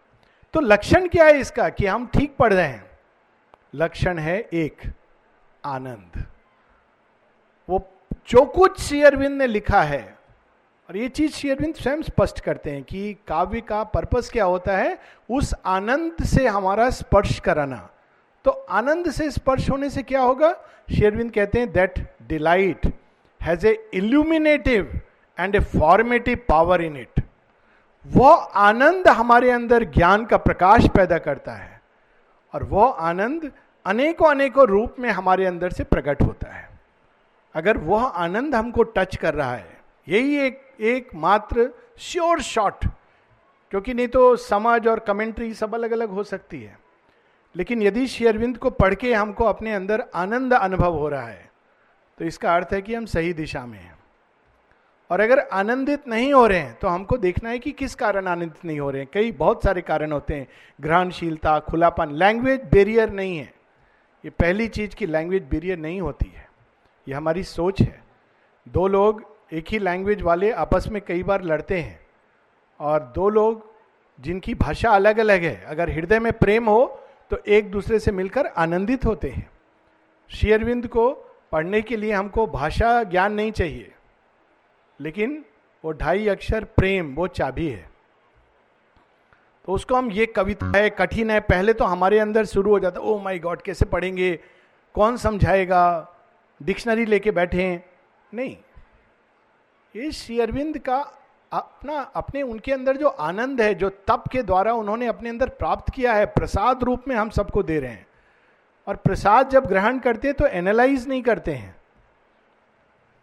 तो 0.53 0.59
लक्षण 0.59 1.07
क्या 1.07 1.25
है 1.25 1.39
इसका? 1.39 1.69
कि 1.69 1.85
हम 1.85 2.07
ठीक 2.07 2.35
पढ़ 2.35 2.53
रहे 2.53 2.67
हैं। 2.67 2.99
लक्षण 3.75 4.19
है 4.19 4.49
एक, 4.53 4.81
आनंद। 5.65 6.25
वो 7.69 7.89
जो 8.27 8.45
कुछ 8.45 8.81
श्री 8.81 9.03
अरविंद 9.03 9.37
ने 9.37 9.47
लिखा 9.47 9.81
है 9.81 10.20
और 10.91 10.97
ये 10.97 11.07
चीज़ 11.07 11.31
शेयरविंद 11.31 11.75
स्वयं 11.75 12.01
स्पष्ट 12.01 12.39
करते 12.39 12.71
हैं 12.71 12.83
कि 12.83 13.13
काव्य 13.27 13.61
का 13.61 13.83
पर्पस 13.83 14.29
क्या 14.29 14.45
होता 14.45 14.77
है? 14.77 14.97
उस 15.29 15.53
आनंद 15.65 16.23
से 16.23 16.47
हमारा 16.47 16.89
स्पर्श 16.89 17.39
कराना। 17.39 17.89
तो 18.45 18.51
आनंद 18.51 19.11
से 19.11 19.31
स्पर्श 19.31 19.69
होने 19.69 19.89
से 19.89 20.03
क्या 20.03 20.21
होगा? 20.21 20.51
शेयरविंद 20.91 21.31
कहते 21.31 21.59
हैं 21.59 21.71
that 21.71 22.15
delight 22.27 22.93
has 23.41 23.67
a 23.67 23.89
illuminative 23.93 24.99
and 25.39 25.55
a 25.55 25.59
formative 25.59 26.39
power 26.49 26.81
in 26.81 26.97
it 26.97 27.23
वह 28.07 28.35
आनंद 28.35 29.07
हमारे 29.07 29.51
अंदर 29.51 29.83
ज्ञान 29.83 30.25
का 30.25 30.37
प्रकाश 30.37 30.87
पैदा 30.87 31.17
करता 31.17 31.53
है 31.53 31.81
और 32.53 32.63
वह 32.63 32.89
आनंद 32.89 33.51
अनेकों 33.85 34.31
अनेकों 34.31 34.67
रूप 34.67 34.95
में 34.99 35.09
हमारे 35.09 35.45
अंदर 35.45 35.69
से 35.69 35.83
प्रकट 35.83 36.21
होता 36.21 36.51
है। 36.51 36.69
अगर 37.55 37.77
वह 37.77 38.03
आनंद 38.03 38.55
हमको 38.55 38.83
टच 38.83 39.15
कर 39.15 39.33
रहा 39.33 39.55
है 39.55 39.80
यही 40.07 40.37
एक 40.37 40.61
एक 40.79 41.09
मात्र 41.15 41.69
श्योर 41.97 42.41
शॉट 42.41 42.85
क्योंकि 43.71 43.93
नहीं 43.93 44.07
तो 44.07 44.35
समझ 44.35 44.87
और 44.87 44.99
कमेंट्री 44.99 45.53
सब 45.53 45.75
अलग 45.75 45.91
अलग 45.91 46.09
हो 46.09 46.23
सकती 46.23 46.61
है। 46.61 46.79
लेकिन 47.55 47.81
यदि 47.81 48.07
शेयरविंद 48.07 48.57
को 48.57 48.69
पढ़ 48.69 48.95
के 48.95 49.13
हमको 49.13 49.43
अपने 49.43 49.73
अंदर 49.73 50.03
आनंद 50.15 50.53
अनुभव 50.53 50.93
हो 50.93 51.07
रहा 51.09 51.27
है 51.27 51.49
तो 52.19 52.25
इसका 52.25 52.55
अर्थ 52.55 52.67
है 52.73 52.81
कि 52.81 52.95
हम 52.95 53.05
सही 53.05 53.33
दिशा 53.33 53.65
में 53.65 53.79
हैं। 53.79 53.99
और 55.09 55.19
अगर 55.19 55.39
आनंदित 55.39 56.07
नहीं 56.07 56.33
हो 56.33 56.45
रहे 56.47 56.59
हैं 56.59 56.77
तो 56.81 56.87
हमको 56.87 57.17
देखना 57.17 57.49
है 57.49 57.59
कि 57.59 57.71
किस 57.71 57.95
कारण 57.95 58.27
आनंदित 58.27 58.65
नहीं 58.65 58.79
हो 58.79 58.89
रहे 58.89 59.01
हैं। 59.01 59.09
कई 59.13 59.31
बहुत 59.31 59.63
सारे 59.63 59.81
कारण 59.81 60.11
होते 60.11 60.35
हैं। 60.35 60.47
ग्रहणशीलता, 60.81 61.59
खुलापन 61.59 62.11
लैंग्वेज 62.11 62.61
बेरियर 62.71 63.09
नहीं 63.09 63.37
है। 63.37 63.53
ये 64.23 64.29
पहली 64.29 64.67
चीज़ 64.67 64.95
की 64.95 65.05
लैंग्वेज 65.05 65.43
बेरियर 65.43 65.77
नहीं 65.77 66.01
होती 66.01 66.31
है। 66.35 66.49
ये 67.07 67.13
हमारी 67.13 67.43
सोच 67.43 67.81
है। 67.81 68.03
दो 68.67 68.87
लोग 68.87 69.30
एक 69.51 69.67
ही 69.67 69.79
लैंग्वेज 69.79 70.21
वाले 70.21 70.51
आपस 70.51 70.87
में 70.87 71.01
कई 71.01 71.23
बार 71.23 71.43
लड़ते 71.43 71.79
हैं। 71.79 71.99
और 72.79 73.11
दो 73.15 73.29
लोग 73.29 73.69
जिनकी 74.19 74.53
भाषा 74.55 74.91
अलग 74.91 75.17
अलग 75.17 75.43
है, 75.43 75.63
अगर 75.65 75.89
हृदय 75.89 76.19
में 76.19 76.31
प्रेम 76.33 76.69
हो 76.69 76.85
तो 77.31 77.37
एक 77.47 77.71
दूसरे 77.71 77.99
से 77.99 78.11
मिलकर 78.11 78.47
आनंदित 78.47 79.05
होते 79.05 79.29
हैं। 79.29 79.49
शेयरविंद 80.29 80.87
को 80.87 81.11
पढ़ने 81.51 81.81
के 81.81 81.95
लिए 81.95 82.11
हमको 82.13 82.45
भाषा 82.47 83.03
ज्ञान 83.03 83.33
नहीं 83.33 83.51
चाहिए, 83.51 83.91
लेकिन 84.99 85.43
वो 85.83 85.91
ढाई 85.91 86.27
अक्षर 86.27 86.63
प्रेम, 86.63 87.13
वो 87.15 87.27
चाबी 87.27 87.67
है। 87.67 87.89
तो 89.67 89.73
उसको 89.73 89.95
हम 89.95 90.11
ये 90.11 90.25
कविता 90.25 90.71
है, 90.75 90.89
कठिन 90.89 91.31
है, 91.31 91.39
पहले 91.41 91.73
तो 91.73 91.85
हमारे 91.85 92.19
अंदर 92.19 92.45
शुरू 92.45 92.71
हो 92.71 92.79
जाता 92.79 92.99
ओ 92.99 93.17
माय 93.19 93.39
गॉड 93.39 93.61
कैसे 93.61 93.85
पढ़ेंगे? 93.85 94.35
कौन 94.95 95.17
समझाएगा? 95.17 96.07
डिक्शनरी 96.61 97.05
लेके 97.05 97.31
बैठे 97.31 97.79
नहीं। 98.33 98.55
ये 99.95 100.11
श्री 100.11 100.39
अरविंद 100.39 100.77
का 100.77 100.97
अपना, 101.51 101.99
अपने, 101.99 102.41
उनके 102.41 102.71
अंदर 102.73 102.97
जो 102.97 103.07
आनंद 103.07 103.61
है, 103.61 103.73
जो 103.75 103.89
तप 103.89 104.23
के 104.31 104.41
द्वारा 104.43 104.73
उन्होंने 104.73 105.07
अपने 105.07 105.29
अंदर 105.29 105.49
प्राप्त 105.49 105.93
किया 105.93 106.13
है, 106.13 106.25
प्रसाद 106.25 106.83
रूप 106.83 107.07
में 107.07 107.15
हम 107.15 107.29
सबको 107.29 107.63
दे 107.63 107.79
रहे 107.79 107.91
हैं। 107.91 108.07
और 108.87 108.95
प्रसाद 108.95 109.49
जब 109.49 109.65
ग्रहण 109.65 109.99
करते 109.99 110.27
हैं 110.27 110.37
तो 110.37 110.45
एनालाइज 110.45 111.07
नहीं 111.07 111.21
करते 111.21 111.53
हैं। 111.53 111.75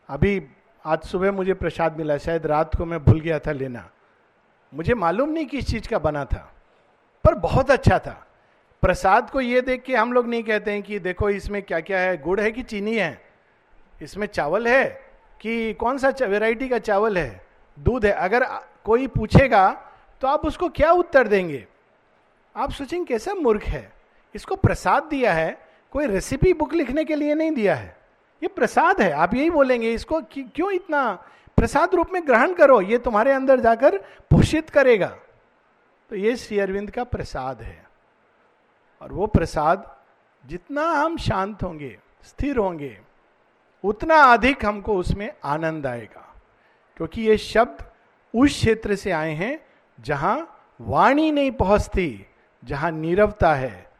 अभी 0.08 0.42
आज 0.84 1.02
सुबह 1.02 1.32
मुझे 1.32 1.54
प्रसाद 1.54 1.96
मिला, 1.98 2.18
शायद 2.18 2.46
रात 2.46 2.74
को 2.74 2.84
मैं 2.84 3.04
भूल 3.04 3.20
गया 3.20 3.38
था 3.38 3.52
लेना। 3.52 3.88
मुझे 4.74 4.94
मालूम 4.94 5.28
नहीं 5.28 5.46
किस 5.46 5.66
चीज़ 5.66 5.88
का 5.88 5.98
बना 5.98 6.24
था, 6.24 6.52
पर 7.24 7.34
बहुत 7.34 7.70
अच्छा 7.70 7.98
था। 7.98 8.26
प्रसाद 8.82 9.30
को 9.30 9.40
ये 9.40 9.60
देख 9.60 9.82
के 9.82 9.96
हम 9.96 10.12
लोग 10.12 10.28
नहीं 10.28 10.42
कहते 10.42 10.70
हैं 10.70 10.82
कि 10.82 10.98
देखो 10.98 11.30
इसमें 11.30 11.62
क्या 11.62 11.80
क्या 11.80 11.98
है, 11.98 12.16
गुड़ 12.18 12.40
है 12.40 12.52
कि 12.52 12.62
चीनी 12.62 12.96
है? 12.96 13.20
इसमें 14.02 14.26
चावल 14.26 14.68
है? 14.68 15.07
कि 15.40 15.74
कौन 15.74 15.98
सा 15.98 16.12
वेराइटी 16.22 16.68
का 16.68 16.78
चावल 16.78 17.18
है? 17.18 17.46
दूध 17.78 18.06
है। 18.06 18.12
अगर 18.12 18.44
कोई 18.84 19.06
पूछेगा 19.06 19.70
तो 20.22 20.28
आप 20.28 20.46
उसको 20.46 20.68
क्या 20.68 20.90
उत्तर 20.92 21.28
देंगे? 21.28 21.66
आप 22.56 22.70
सोचेंगे, 22.70 23.04
कैसा 23.04 23.34
मूर्ख 23.34 23.62
है? 23.62 23.92
इसको 24.34 24.56
प्रसाद 24.56 25.02
दिया 25.02 25.32
है। 25.32 25.58
कोई 25.92 26.06
रेसिपी 26.06 26.52
बुक 26.52 26.72
लिखने 26.74 27.04
के 27.04 27.14
लिए 27.14 27.34
नहीं 27.34 27.50
दिया 27.50 27.74
है। 27.74 27.96
ये 28.42 28.48
प्रसाद 28.48 29.00
है। 29.00 29.10
आप 29.12 29.34
यही 29.34 29.50
बोलेंगे, 29.50 29.92
इसको 29.92 30.20
क्यों 30.32 30.70
इतना 30.72 31.12
प्रसाद 31.56 31.94
रूप 31.94 32.10
में 32.12 32.26
ग्रहण 32.26 32.52
करो? 32.54 32.80
ये 32.80 32.98
तुम्हारे 32.98 33.32
अंदर 33.32 33.60
जाकर 33.60 33.98
पोषित 34.30 34.70
करेगा। 34.70 35.16
तो 36.10 36.16
ये 36.16 36.36
श्री 36.36 36.58
अरविंद 36.58 36.90
का 36.90 37.04
प्रसाद 37.04 37.62
है। 37.62 37.84
और 39.02 39.12
वो 39.12 39.26
प्रसाद 39.26 39.96
जितना 40.46 40.82
हम 40.82 41.16
शांत 41.18 41.62
होंगे, 41.62 41.98
स्थिर 42.24 42.56
होंगे 42.56 42.98
उतना 43.84 44.16
अधिक 44.32 44.64
हमको 44.64 44.96
उसमें 44.98 45.30
आनंद 45.44 45.86
आएगा। 45.86 46.34
क्योंकि 46.96 47.22
ये 47.22 47.38
शब्द 47.38 47.84
उस 48.34 48.50
क्षेत्र 48.50 48.94
से 48.94 49.10
आए 49.10 49.32
हैं 49.32 49.58
जहाँ 50.00 50.60
वाणी 50.80 51.30
नहीं 51.32 51.50
पहुँचती, 51.50 52.26
जहाँ 52.64 52.90
नीरवता 52.90 53.54
है, 53.54 53.90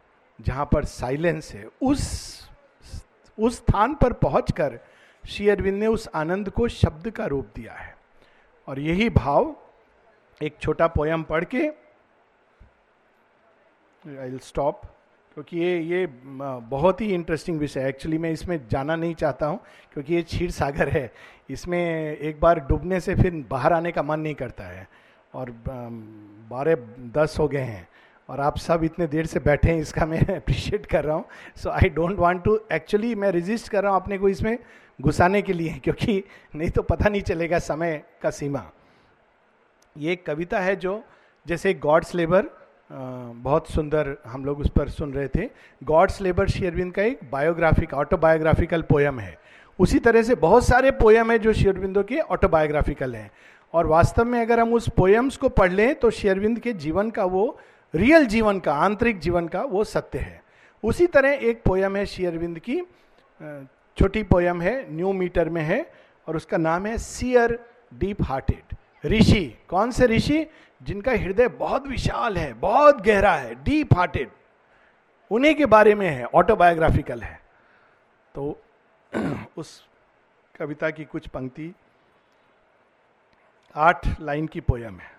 जहाँ 0.40 0.68
पर 0.72 0.84
साइलेंस 0.84 1.52
है। 1.52 1.68
उस 1.82 2.48
उस 3.38 3.56
स्थान 3.56 3.94
पर 3.94 4.12
पहुंचकर 4.12 4.78
श्री 5.28 5.48
अरविंद 5.48 5.80
ने 5.80 5.86
उस 5.86 6.08
आनंद 6.14 6.50
को 6.50 6.68
शब्द 6.68 7.10
का 7.10 7.26
रूप 7.26 7.48
दिया 7.56 7.72
है। 7.72 7.96
और 8.68 8.78
यही 8.78 9.08
भाव 9.10 9.56
एक 10.42 10.56
छोटा 10.60 10.86
पोयम 10.86 11.22
पढ़ 11.22 11.44
के, 11.44 11.68
आई 14.20 14.38
स्टॉप। 14.38 14.82
क्योंकि 15.38 15.58
ये 15.58 15.78
ये 15.80 16.06
बहुत 16.20 17.00
ही 17.00 17.06
इंटरेस्टिंग 17.14 17.58
विषय 17.58 17.80
है। 17.80 17.88
एक्चुअली 17.88 18.18
मैं 18.18 18.30
इसमें 18.30 18.58
जाना 18.70 18.94
नहीं 18.96 19.14
चाहता 19.14 19.46
हूँ, 19.46 19.58
क्योंकि 19.92 20.14
ये 20.14 20.22
क्षीर 20.22 20.50
सागर 20.50 20.88
है। 20.88 21.12
इसमें 21.50 21.78
एक 22.16 22.40
बार 22.40 22.60
डूबने 22.60 22.98
से 23.00 23.14
फिर 23.14 23.44
बाहर 23.50 23.72
आने 23.72 23.92
का 23.92 24.02
मन 24.02 24.20
नहीं 24.20 24.34
करता 24.34 24.64
है। 24.64 24.86
और 25.34 25.50
बारह, 25.64 26.74
दस 27.14 27.36
हो 27.38 27.48
गए 27.48 27.60
हैं। 27.60 27.86
और 28.28 28.40
आप 28.40 28.58
सब 28.58 28.84
इतने 28.84 29.06
देर 29.06 29.26
से 29.26 29.40
बैठे 29.40 29.70
हैं, 29.70 29.80
इसका 29.80 30.06
मैं 30.06 30.20
अप्रिशिएट 30.36 30.86
कर 30.86 31.04
रहा 31.04 31.16
हूँ। 31.16 31.24
So 31.56 31.70
I 31.70 31.88
don't 31.88 32.18
want 32.18 32.44
to 32.44 32.58
actually 32.72 33.14
मैं 33.14 33.30
रिजिस्ट 33.30 33.68
कर 33.68 33.82
रहा 33.82 33.92
हूँ 33.92 34.02
अपने 34.02 34.18
को 34.18 34.28
इसमें 34.28 34.58
घुसाने 34.98 35.42
के 35.42 35.52
लिए, 35.52 35.80
क्योंकि 35.84 36.22
नहीं 36.54 36.70
तो 36.70 36.82
पता 36.82 37.08
नहीं 37.08 37.22
चलेगा 37.22 37.58
समय 37.60 38.02
का 38.22 38.30
सीमा। 38.30 38.70
ये 39.96 40.12
एक 40.12 40.26
कविता 40.26 40.60
है 40.60 40.76
जो, 40.76 41.02
जैसे 41.46 41.74
गॉड्स 41.74 42.14
लेबर 42.14 42.57
बहुत 42.90 43.70
सुंदर 43.70 44.16
हम 44.26 44.44
लोग 44.44 44.60
उस 44.60 44.70
पर 44.70 44.88
सुन 44.88 45.12
रहे 45.12 45.28
थे। 45.28 45.48
गॉड्स 45.82 46.20
लेबर 46.20 46.48
शेयरविंद 46.48 46.92
का 46.92 47.02
एक 47.02 47.20
बायोग्राफिक 47.32 47.94
ऑटोबायोग्राफिकल 47.94 48.82
पोयम 48.82 49.18
है। 49.20 49.36
उसी 49.78 49.98
तरह 49.98 50.22
से 50.22 50.34
बहुत 50.36 50.66
सारे 50.66 50.90
पोयम 50.92 51.30
है 51.30 51.38
जो 51.38 51.52
शेयरविंदो 51.52 52.02
के 52.02 52.18
ऑटोबायोग्राफिकल 52.20 53.14
हैं। 53.14 53.30
और 53.74 53.86
वास्तव 53.86 54.24
में 54.24 54.40
अगर 54.40 54.60
हम 54.60 54.72
उस 54.74 54.88
पोयम्स 54.88 55.36
को 55.36 55.48
पढ़ 55.50 55.72
लें 55.72 55.94
तो 55.94 56.10
शेयरविंद 56.10 56.58
के 56.58 56.72
जीवन 56.74 57.10
का 57.10 57.24
वो 57.26 57.58
रियल 57.94 58.26
जीवन 58.26 58.58
का, 58.60 58.72
आंतरिक 58.74 59.18
जीवन 59.18 59.48
का 59.48 59.62
वो 59.62 59.84
सत्य 59.84 60.18
है। 60.18 60.40
उसी 60.84 61.06
तरह 61.06 61.30
एक 61.30 61.62
पोयम 61.64 61.96
है 61.96 62.06
शेयरविंद 62.06 62.58
की 62.60 62.80
छोटी 63.98 64.22
पोयम 64.22 64.60
है 64.62 64.74
न्यू 64.92 65.12
मीटर 65.12 65.48
में 65.48 65.62
है, 65.62 65.86
और 66.26 66.36
उसका 66.36 66.56
नाम 66.56 66.86
है 66.86 66.96
सियर 66.98 67.58
डीप 67.92 68.22
हार्टेड 68.22 68.76
ऋषि, 69.04 69.58
कौन 69.68 69.90
से 69.90 70.06
ऋषि? 70.06 70.46
जिनका 70.82 71.12
हृदय 71.12 71.48
बहुत 71.48 71.86
विशाल 71.86 72.38
है, 72.38 72.52
बहुत 72.52 73.00
गहरा 73.00 73.34
है 73.34 73.64
डीप 73.64 73.94
हार्टेड 73.94 74.30
उन्हीं 75.30 75.54
के 75.54 75.66
बारे 75.66 75.94
में 75.94 76.08
है 76.08 76.24
ऑटोबायोग्राफिकल 76.24 77.20
है। 77.22 77.42
तो 78.34 78.62
उस 79.56 79.88
कविता 80.58 80.90
की 80.90 81.04
कुछ 81.04 81.28
पंक्ति, 81.28 81.74
आठ 83.76 84.20
लाइन 84.20 84.46
की 84.46 84.60
पोयम 84.60 84.98
है। 84.98 85.18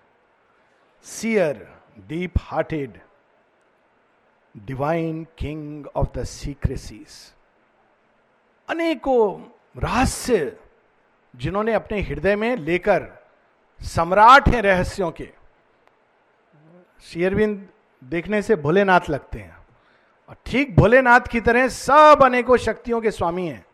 Seer 1.02 1.78
deep 1.98 2.32
hearted 2.38 3.00
divine 4.56 5.26
king 5.38 5.86
of 5.86 6.18
the 6.18 6.24
secrecies 6.24 7.34
अनेकों 8.68 9.40
रहस्य 9.76 10.60
जिन्होंने 11.36 11.72
अपने 11.72 12.00
हृदय 12.00 12.36
में 12.36 12.56
लेकर 12.56 13.19
सम्राट 13.82 14.48
हैं 14.48 14.62
रहस्यों 14.62 15.10
के। 15.10 15.30
शेयरविंद 17.02 17.68
देखने 18.04 18.42
से 18.42 18.56
भोलेनाथ 18.56 19.00
लगते 19.10 19.38
हैं। 19.38 19.58
और 20.28 20.36
ठीक 20.46 20.76
भोलेनाथ 20.76 21.20
की 21.20 21.40
तरह 21.40 21.68
सब 21.68 22.18
अनेकों 22.24 22.56
शक्तियों 22.56 23.00
के 23.00 23.10
स्वामी 23.10 23.46
हैं। 23.46 23.66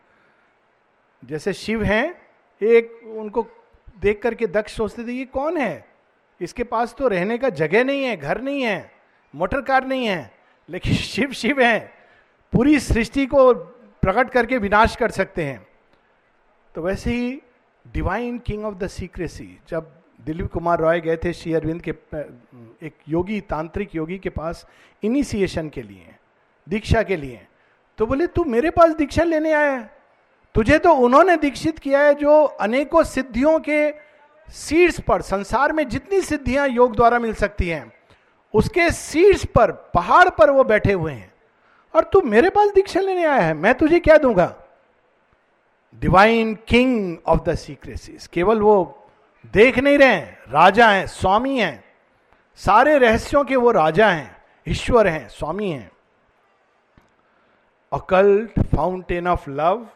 जैसे 1.25 1.53
शिव 1.53 1.83
हैं, 1.83 2.21
एक 2.61 2.99
उनको 3.03 3.47
देख 3.99 4.21
करके 4.21 4.47
दक्ष 4.47 4.75
सोचते 4.75 5.07
थे, 5.07 5.11
ये 5.11 5.25
कौन 5.25 5.57
है? 5.57 5.87
इसके 6.41 6.63
पास 6.63 6.95
तो 6.97 7.07
रहने 7.07 7.37
का 7.37 7.49
जगह 7.49 7.83
नहीं 7.83 8.03
है, 8.03 8.17
घर 8.17 8.41
नहीं 8.41 8.61
है, 8.61 8.91
मोटर 9.35 9.61
कार 9.61 9.85
नहीं 9.85 10.05
है, 10.05 10.31
लेकिन 10.69 10.93
शिव 11.13 11.31
शिव 11.31 11.61
हैं। 11.61 11.93
पूरी 12.51 12.79
सृष्टि 12.79 13.25
को 13.25 13.53
प्रकट 14.01 14.29
करके 14.29 14.57
विनाश 14.57 14.95
कर 14.95 15.11
सकते 15.11 15.45
हैं। 15.45 15.67
तो 16.75 16.81
वैसे 16.81 17.11
ही 17.11 17.41
divine 17.87 18.39
king 18.39 18.65
of 18.65 18.75
the 18.75 18.87
secrecy 18.87 19.59
जब 19.69 19.96
दिलीप 20.19 20.51
कुमार 20.51 20.79
रॉय 20.79 20.99
गए 21.01 21.17
थे 21.17 21.33
श्री 21.33 21.53
अरविंद 21.53 21.81
के 21.81 21.91
एक 22.87 22.93
योगी, 23.09 23.39
तांत्रिक 23.41 23.95
योगी 23.95 24.17
के 24.17 24.29
पास 24.29 24.65
इनिशिएशन 25.03 25.69
के 25.69 25.81
लिए, 25.81 26.15
दीक्षा 26.67 27.03
के 27.03 27.15
लिए। 27.15 27.45
तो 27.97 28.05
बोले, 28.05 28.27
तू 28.27 28.43
मेरे 28.43 28.69
पास 28.69 28.95
दीक्षा 28.95 29.23
लेने 29.23 29.51
आया 29.51 29.71
है। 29.71 29.89
तुझे 30.55 30.77
तो 30.79 30.93
उन्होंने 30.95 31.35
दीक्षित 31.37 31.79
किया 31.79 31.99
है 31.99 32.13
जो 32.13 32.43
अनेकों 32.43 33.03
सिद्धियों 33.03 33.59
के 33.59 33.91
शीर्ष 34.47 34.99
पर, 34.99 35.21
संसार 35.21 35.71
में 35.73 35.87
जितनी 35.89 36.21
सिद्धियाँ 36.21 36.67
योग 36.67 36.95
द्वारा 36.95 37.19
मिल 37.19 37.33
सकती 37.33 37.67
हैं, 37.69 37.91
उसके 38.53 38.89
शीर्ष 38.91 39.45
पर, 39.45 39.71
पहाड़ 39.71 40.29
पर 40.29 40.49
वो 40.49 40.63
बैठे 40.63 40.93
हुए 40.93 41.11
हैं। 41.11 41.33
और 41.93 42.03
तू 42.03 42.21
मेरे 42.21 42.49
पास 42.49 42.69
दीक्षा 42.69 42.99
लेने 42.99 43.25
आया 43.25 43.41
है, 43.41 43.53
मैं 43.53 43.73
तुझे 43.75 43.99
क्या 43.99 44.17
दूँगा? 44.17 44.53
Divine 46.01 46.53
king 46.67 47.17
of 47.25 47.41
the 47.43 47.55
secrecies 47.55 48.27
केवल 48.27 48.61
वो 48.61 49.03
देख 49.45 49.77
नहीं 49.79 49.97
रहे 49.97 50.13
हैं, 50.13 50.37
राजा 50.49 50.89
हैं, 50.89 51.05
स्वामी 51.07 51.59
हैं। 51.59 51.83
सारे 52.55 52.97
रहस्यों 52.97 53.43
के 53.43 53.55
वो 53.55 53.71
राजा 53.71 54.09
हैं, 54.09 54.35
ईश्वर 54.67 55.07
हैं, 55.07 55.27
स्वामी 55.29 55.69
हैं। 55.71 55.91
Occult 57.91 58.59
fountain 58.75 59.27
of 59.27 59.49
love 59.49 59.87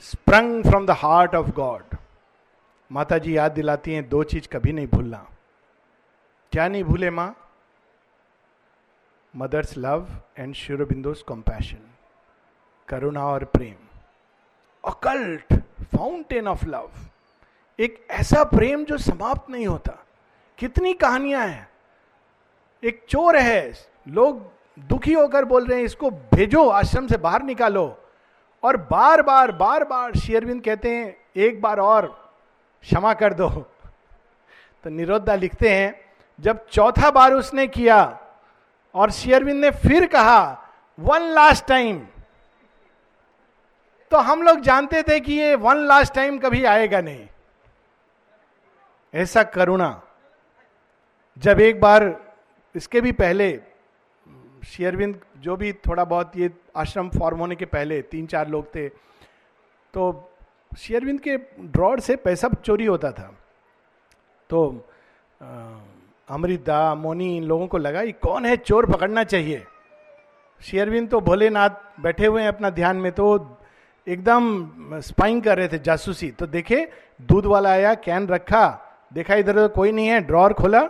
sprung 0.00 0.64
from 0.64 0.86
the 0.86 0.90
heart 0.90 1.34
of 1.34 1.50
God 1.50 1.96
माता 2.90 3.18
जी 3.18 3.36
याद 3.36 3.52
दिलाती 3.52 3.94
हैं, 3.94 4.08
दो 4.08 4.22
चीज़ 4.24 4.48
कभी 4.48 4.72
नहीं 4.72 4.86
भूलना। 4.86 5.26
क्या 6.52 6.68
नहीं 6.68 6.84
भूले 6.84 7.10
माँ? 7.10 7.34
मदर्स 9.34 9.76
लव 9.78 10.08
एंड 10.38 10.54
शिरोबिंदोस 10.54 11.24
कंपैशन 11.28 11.90
करुणा 12.88 13.24
और 13.24 13.44
प्रेम। 13.44 13.86
अकल्ट 14.84 15.54
फाउंटेन 15.96 16.48
ऑफ़ 16.48 16.64
लव 16.66 16.90
एक 17.78 18.06
ऐसा 18.10 18.42
प्रेम 18.44 18.84
जो 18.84 18.96
समाप्त 18.98 19.50
नहीं 19.50 19.66
होता। 19.66 19.92
कितनी 20.58 20.92
कहानियाँ 20.92 21.46
हैं। 21.46 21.68
एक 22.82 23.04
चोर 23.08 23.36
है, 23.36 23.72
लोग 24.08 24.40
दुखी 24.78 25.12
होकर 25.12 25.44
बोल 25.44 25.66
रहे 25.66 25.78
हैं, 25.78 25.84
इसको 25.84 26.10
भेजो, 26.10 26.68
आश्रम 26.68 27.06
से 27.06 27.16
बाहर 27.16 27.42
निकालो। 27.42 27.86
और 28.62 28.76
बार 28.76 29.22
बार 29.22 29.52
बार 29.52 29.84
बार 29.84 30.16
शेयरविंद 30.16 30.62
कहते 30.64 30.94
हैं, 30.96 31.16
एक 31.36 31.60
बार 31.62 31.80
और 31.80 32.06
क्षमा 32.84 33.14
कर 33.14 33.34
दो। 33.34 33.48
तो 34.84 34.90
निरोधा 34.90 35.34
लिखते 35.34 35.74
हैं, 35.74 35.94
जब 36.38 36.66
चौथा 36.66 37.10
बार 37.10 37.32
उसने 37.32 37.66
किया 37.66 38.18
और 38.94 39.10
शेयरविंद 39.10 39.60
ने 39.60 39.70
फिर 39.70 40.06
कहा 40.06 40.40
वन 40.98 41.22
लास्ट 41.22 41.66
टाइम 41.66 42.06
तो 44.12 44.16
हम 44.18 44.42
लोग 44.42 44.60
जानते 44.60 45.02
थे 45.02 45.18
कि 45.20 45.32
ये 45.32 45.54
वन 45.54 45.76
लास्ट 45.76 46.14
टाइम 46.14 46.38
कभी 46.38 46.64
आएगा 46.64 47.00
नहीं। 47.00 47.26
ऐसा 49.14 49.42
करुणा। 49.42 49.90
जब 51.36 51.60
एक 51.60 51.80
बार 51.80 52.14
इसके 52.74 53.00
भी 53.00 53.12
पहले, 53.14 53.50
शेयरविंद 54.66 55.20
जो 55.38 55.56
भी 55.56 55.72
थोड़ा 55.86 56.04
बहुत 56.04 56.36
ये 56.36 56.50
आश्रम 56.76 57.08
फॉर्म 57.10 57.38
होने 57.38 57.54
के 57.56 57.64
पहले 57.66 58.00
तीन 58.02 58.26
चार 58.26 58.48
लोग 58.48 58.74
थे 58.74 58.88
तो 59.94 60.30
शेयरविंद 60.78 61.20
के 61.20 61.36
ड्रॉड 61.60 62.00
से 62.00 62.16
पैसा 62.16 62.48
चोरी 62.54 62.86
होता 62.86 63.10
था। 63.12 63.32
तो 64.50 64.60
अमृता 66.28 66.94
मोनी, 66.94 67.36
इन 67.36 67.44
लोगों 67.44 67.66
को 67.66 67.78
लगा, 67.78 68.00
ये 68.02 68.12
कौन 68.12 68.46
है? 68.46 68.56
चोर 68.56 68.86
पकड़ना 68.86 69.24
चाहिए। 69.24 69.64
शेयरविंद 70.60 71.08
तो 71.10 71.20
भोलेनाथ 71.20 72.00
बैठे 72.00 72.26
हुए 72.26 72.42
हैं 72.42 72.48
अपना 72.48 72.70
ध्यान 72.70 72.96
में 72.96 73.10
तो 73.12 73.56
एकदम 74.06 75.00
स्पाइंग 75.00 75.42
कर 75.42 75.58
रहे 75.58 75.68
थे 75.68 75.78
जासूसी। 75.78 76.30
तो 76.30 76.46
देखे, 76.46 76.88
दूध 77.20 77.46
वाला 77.46 77.70
आया 77.70 77.94
कैन 77.96 78.28
रखा 78.28 78.66
देखा 79.10 79.34
इधर 79.34 79.56
उधर 79.56 79.68
कोई 79.68 79.92
नहीं 79.92 80.06
है 80.08 80.20
ड्रॉर 80.20 80.52
खोला, 80.52 80.82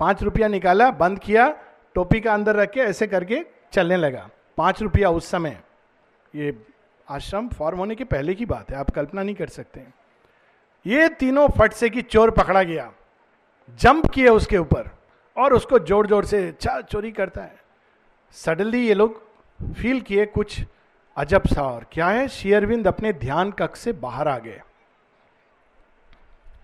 पाँच 0.00 0.22
रुपया 0.22 0.48
निकाला, 0.48 0.90
बंद 0.92 1.18
किया, 1.18 1.48
टोपी 1.94 2.20
का 2.20 2.34
अंदर 2.34 2.56
रख 2.56 2.70
के 2.70 2.80
ऐसे 2.80 3.06
करके 3.06 3.44
चलने 3.72 3.96
लगा। 3.96 4.28
पाँच 4.58 4.82
रुपया 4.82 5.10
उस 5.10 5.30
समय। 5.30 5.58
ये 6.34 6.56
आश्रम 7.06 7.48
फॉर्म 7.48 7.78
होने 7.78 7.94
के 7.94 8.04
पहले 8.04 8.34
की 8.34 8.46
बात 8.46 8.70
है, 8.70 8.76
आप 8.76 8.90
कल्पना 8.90 9.22
नहीं 9.22 9.34
कर 9.34 9.48
सकते। 9.48 9.82
ये 10.86 11.08
तीनों 11.10 11.48
फट 11.48 11.72
से 11.72 11.88
की 11.90 12.02
चोर 12.02 12.30
पकड़ा 12.30 12.62
गया। 12.62 12.90
जंप 13.80 14.06
किए 14.06 14.28
उसके 14.28 14.58
ऊपर 14.58 14.90
और 15.36 15.54
उसको 15.54 15.78
ज़ोर 15.78 16.06
ज़ोर 16.06 16.24
से 16.24 16.46
अच्छा 16.48 16.80
चोरी 16.82 17.10
करता 17.12 17.42
है। 17.42 17.54
सडनली 18.36 18.86
ये 18.86 18.94
लोग 18.94 19.22
फील 19.60 20.00
किए 20.00 20.26
कुछ 20.26 20.60
अजब 21.16 21.46
सा 21.46 21.62
और 21.62 21.86
क्या 21.92 22.08
है? 22.08 22.26
शेयरविंद 22.28 22.86
अपने 22.88 23.12
ध्यान 23.14 23.50
कक्ष 23.50 23.80
से 23.80 23.92
बाहर 23.94 24.28
आ 24.28 24.38
गए। 24.38 24.60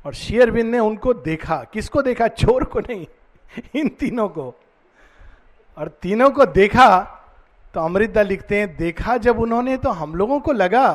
और 0.04 0.14
शेयरविंद 0.14 0.71
ने 0.71 0.78
उनको 0.78 1.12
देखा। 1.14 1.56
किसको 1.73 2.02
देखा? 2.02 2.28
चोर 2.28 2.64
को 2.64 2.80
नहीं, 2.80 3.06
इन 3.75 3.88
तीनों 3.88 4.28
को। 4.28 4.54
और 5.78 5.88
तीनों 6.02 6.30
को 6.30 6.47
देखा 6.47 7.18
तो 7.75 7.80
अमृता 7.80 8.23
लिखते 8.23 8.59
हैं, 8.59 8.76
देखा 8.76 9.16
जब 9.16 9.38
उन्होंने 9.40 9.76
तो 9.76 9.90
हम 9.90 10.14
लोगों 10.14 10.40
को 10.40 10.52
लगा 10.52 10.88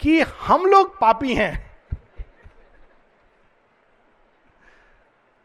कि 0.00 0.20
हम 0.20 0.66
लोग 0.66 0.98
पापी 0.98 1.34
हैं। 1.34 1.64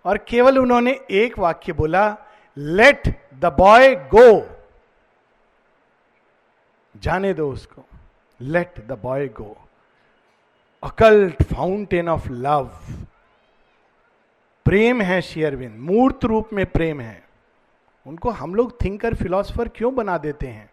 और 0.05 0.17
केवल 0.17 0.59
उन्होंने 0.59 0.99
एक 1.11 1.37
वाक्य 1.39 1.73
बोला 1.73 2.05
लेट 2.57 3.07
द 3.33 3.45
बॉय 3.57 3.95
गो 4.13 4.41
जाने 6.95 7.33
दो 7.33 7.51
उसको। 7.51 7.85
Let 8.39 8.79
the 8.87 8.99
boy 9.01 9.27
go 9.27 9.55
occult 10.83 11.43
fountain 11.43 12.09
of 12.09 12.29
love 12.29 12.69
प्रेम 14.65 15.01
है, 15.01 15.21
शेयरविंद। 15.21 15.75
मूर्त 15.79 16.25
रूप 16.25 16.49
में 16.53 16.65
प्रेम 16.65 17.01
है। 17.01 17.23
उनको 18.05 18.29
हम 18.29 18.55
लोग 18.55 18.83
थिंकर 18.83 19.15
फिलोसफर 19.15 19.67
क्यों 19.67 19.95
बना 19.95 20.17
देते 20.17 20.47
हैं? 20.47 20.69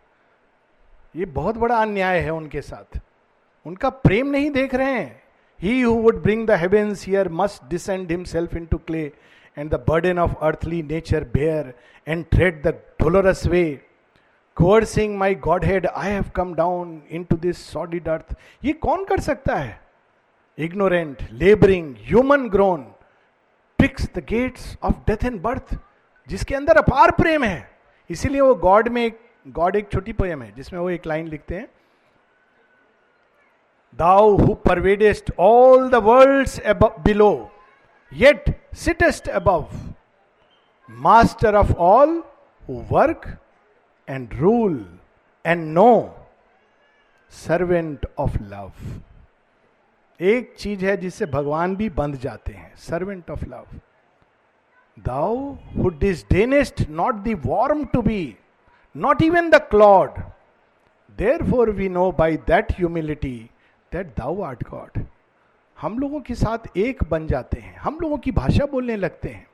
ये 1.16 1.24
बहुत 1.24 1.56
बड़ा 1.56 1.76
अन्याय 1.76 2.20
है 2.20 2.30
उनके 2.30 2.60
साथ। 2.60 3.00
उनका 3.66 3.90
प्रेम 3.90 4.26
नहीं 4.26 4.50
देख 4.50 4.74
रहे 4.74 4.92
हैं। 4.92 5.22
He 5.60 5.80
who 5.80 5.94
would 5.94 6.22
bring 6.22 6.46
the 6.46 6.50
heavens 6.50 7.06
here 7.06 7.28
must 7.28 7.70
descend 7.70 8.10
himself 8.10 8.54
into 8.66 8.78
clay 8.78 9.12
and 9.58 9.70
the 9.70 9.84
burden 9.88 10.18
of 10.18 10.34
earthly 10.42 10.82
nature 10.82 11.24
bear 11.24 11.74
and 12.08 12.24
tread 12.30 12.62
the 12.62 12.68
dolorous 13.00 13.46
way 13.46 13.80
coercing 14.56 15.18
my 15.18 15.34
godhead 15.64 15.86
I 15.86 16.10
have 16.10 16.24
come 16.36 16.54
down 16.54 17.02
into 17.24 17.36
this 17.36 17.66
solid 17.66 18.08
earth 18.08 18.36
ये 18.64 18.72
कौन 18.72 19.04
कर 19.04 19.20
सकता 19.20 19.54
है? 19.54 19.87
Ignorant 20.58 21.22
labouring 21.32 21.94
human 22.06 22.48
grown 22.50 22.80
picks 23.78 24.08
the 24.14 24.24
gates 24.28 24.76
of 24.82 24.94
death 25.06 25.24
and 25.24 25.40
birth 25.42 25.74
जिसके 26.28 26.54
अंदर 26.54 26.76
अपार 26.76 27.10
प्रेम 27.10 27.44
है। 27.44 27.70
इसीलिए 28.10 28.40
वो 28.40 28.54
गॉड 28.54 28.88
में 28.88 29.04
एक 29.04 29.20
गॉड 29.48 29.76
एक 29.76 29.90
छोटी 29.92 30.12
पोयम 30.12 30.42
है, 30.42 30.52
जिसमें 30.56 30.80
वो 30.80 30.90
एक 30.90 31.06
लाइन 31.06 31.28
लिखते 31.28 31.54
हैं। 31.54 31.68
Thou 33.98 34.36
who 34.36 34.54
pervadest 34.66 35.30
all 35.38 35.88
the 35.90 35.94
world 36.04 36.48
below 37.04 37.30
yet 38.12 38.44
sittest 38.78 39.28
above 39.28 39.66
master 40.88 41.56
of 41.56 41.72
all 41.86 42.22
who 42.62 42.82
work 42.90 43.26
and 44.08 44.34
rule 44.34 44.84
and 45.44 45.66
know 45.74 45.90
servant 47.32 48.06
of 48.18 48.36
love 48.42 48.72
एक 50.20 50.54
चीज़ 50.58 50.84
है 50.86 50.96
जिससे 50.96 51.26
भगवान 51.26 51.74
भी 51.76 51.88
बंध 51.90 52.16
जाते 52.20 52.52
हैं 52.52 52.72
servant 52.78 53.30
of 53.30 53.44
love 53.44 53.66
thou 54.96 55.36
who 55.76 55.88
disdainest 55.98 56.88
not 56.90 57.14
the 57.24 57.34
worm 57.44 57.84
to 57.84 58.02
be 58.02 58.36
not 58.94 59.22
even 59.22 59.50
the 59.50 59.60
clod 59.70 60.18
therefore 61.50 61.70
we 61.70 61.88
know 61.88 62.10
by 62.12 62.36
that 62.48 62.72
humility 62.72 63.38
that 63.92 64.06
thou 64.18 64.42
art 64.42 64.68
God 64.70 65.02
हम 65.78 65.98
लोगों 65.98 66.20
के 66.20 66.34
साथ 66.34 66.76
एक 66.76 67.02
बन 67.10 67.26
जाते 67.26 67.60
हैं, 67.60 67.76
हम 67.76 67.98
लोगों 68.02 68.16
की 68.18 68.30
भाषा 68.32 68.64
बोलने 68.66 68.96
लगते 68.96 69.28
हैं। 69.28 69.46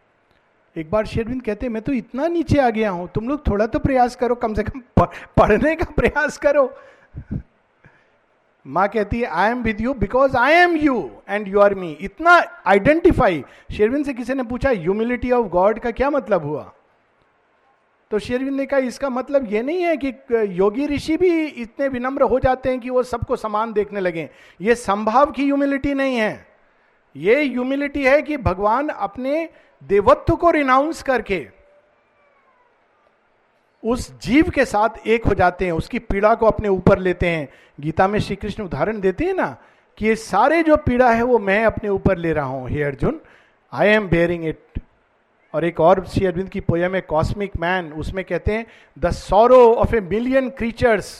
एक 0.76 0.90
बार 0.90 1.06
शेरविंद 1.06 1.42
कहते 1.42 1.66
हैं, 1.66 1.72
मैं 1.72 1.82
तो 1.82 1.92
इतना 1.92 2.26
नीचे 2.28 2.58
आ 2.60 2.68
गया 2.70 2.90
हूँ, 2.90 3.08
तुम 3.14 3.28
लोग 3.28 3.46
थोड़ा 3.46 3.66
तो 3.66 3.78
प्रयास 3.78 4.16
करो, 4.16 4.34
कम 4.34 4.54
से 4.54 4.62
कम 4.62 4.82
पढ़ने 4.98 5.74
का 5.76 5.84
प्रयास 5.96 6.38
करो। 6.38 6.66
माँ 8.66 8.88
कहती 8.88 9.20
है 9.20 9.26
I 9.26 9.50
am 9.50 9.62
with 9.62 9.80
you 9.80 9.94
because 9.94 10.36
I 10.36 10.52
am 10.52 10.76
you 10.76 11.10
and 11.28 11.48
you 11.48 11.60
are 11.60 11.74
मी 11.74 11.90
इतना 12.00 12.40
आइडेंटिफाई 12.66 13.44
शेरविंद 13.76 14.04
से 14.04 14.12
किसी 14.14 14.34
ने 14.34 14.42
पूछा 14.42 14.70
ह्यूमिलिटी 14.70 15.30
ऑफ़ 15.30 15.46
गॉड 15.46 15.78
का 15.78 15.90
क्या 15.90 16.10
मतलब 16.10 16.44
हुआ? 16.44 16.72
तो 18.10 18.18
शेरविंद 18.18 18.56
ने 18.56 18.66
कहा, 18.66 18.78
इसका 18.78 19.10
मतलब 19.10 19.52
ये 19.52 19.62
नहीं 19.62 19.82
है 19.82 19.96
कि 19.96 20.12
योगी 20.58 20.86
ऋषि 20.86 21.16
भी 21.16 21.46
इतने 21.46 21.88
विनम्र 21.88 22.22
हो 22.22 22.38
जाते 22.38 22.68
हैं 22.68 22.80
कि 22.80 22.90
वो 22.90 23.02
सबको 23.02 23.36
समान 23.36 23.72
देखने 23.72 24.00
लगे। 24.00 24.28
ये 24.60 24.74
संभाव 24.74 25.30
की 25.30 25.44
ह्यूमिलिटी 25.44 25.94
नहीं 25.94 26.16
है। 26.16 26.46
ये 27.16 27.44
ह्यूमिलिटी 27.44 28.04
है 28.04 28.22
कि 28.22 28.36
भगवान 28.36 28.88
अपने 28.88 29.48
देवत्व 29.82 30.36
को 30.36 30.50
रिनाउंस 30.50 31.02
करके 31.02 31.46
उस 33.84 34.10
जीव 34.20 34.50
के 34.50 34.64
साथ 34.64 35.06
एक 35.06 35.26
हो 35.26 35.34
जाते 35.34 35.64
हैं, 35.64 35.72
उसकी 35.72 35.98
पीड़ा 35.98 36.34
को 36.34 36.46
अपने 36.46 36.68
ऊपर 36.68 36.98
लेते 36.98 37.28
हैं। 37.28 37.48
गीता 37.80 38.08
में 38.08 38.18
श्री 38.20 38.36
कृष्ण 38.36 38.62
उदाहरण 38.62 39.00
देते 39.00 39.24
हैं 39.24 39.34
ना, 39.34 39.56
कि 39.98 40.06
ये 40.06 40.16
सारे 40.16 40.62
जो 40.62 40.76
पीड़ा 40.76 41.10
है, 41.12 41.22
वो 41.22 41.38
मैं 41.38 41.64
अपने 41.64 41.88
ऊपर 41.90 42.18
ले 42.18 42.32
रहा 42.32 42.46
हूँ। 42.46 42.68
हे 42.70 42.82
Arjun 42.82 43.20
I 43.72 43.88
am 43.88 44.08
bearing 44.08 44.44
it 44.46 44.80
और 45.54 45.64
एक 45.64 45.80
और 45.80 46.04
श्री 46.06 46.26
अरविंद 46.26 46.48
की 46.48 46.60
पोयम 46.60 46.94
है 46.94 47.00
कॉस्मिक 47.00 47.56
मैन 47.56 47.92
उसमें 47.92 48.24
कहते 48.24 48.52
हैं 48.52 48.66
the 48.98 49.10
sorrow 49.10 49.58
of 49.74 49.94
a 49.96 50.00
million 50.00 50.48
creatures 50.50 51.10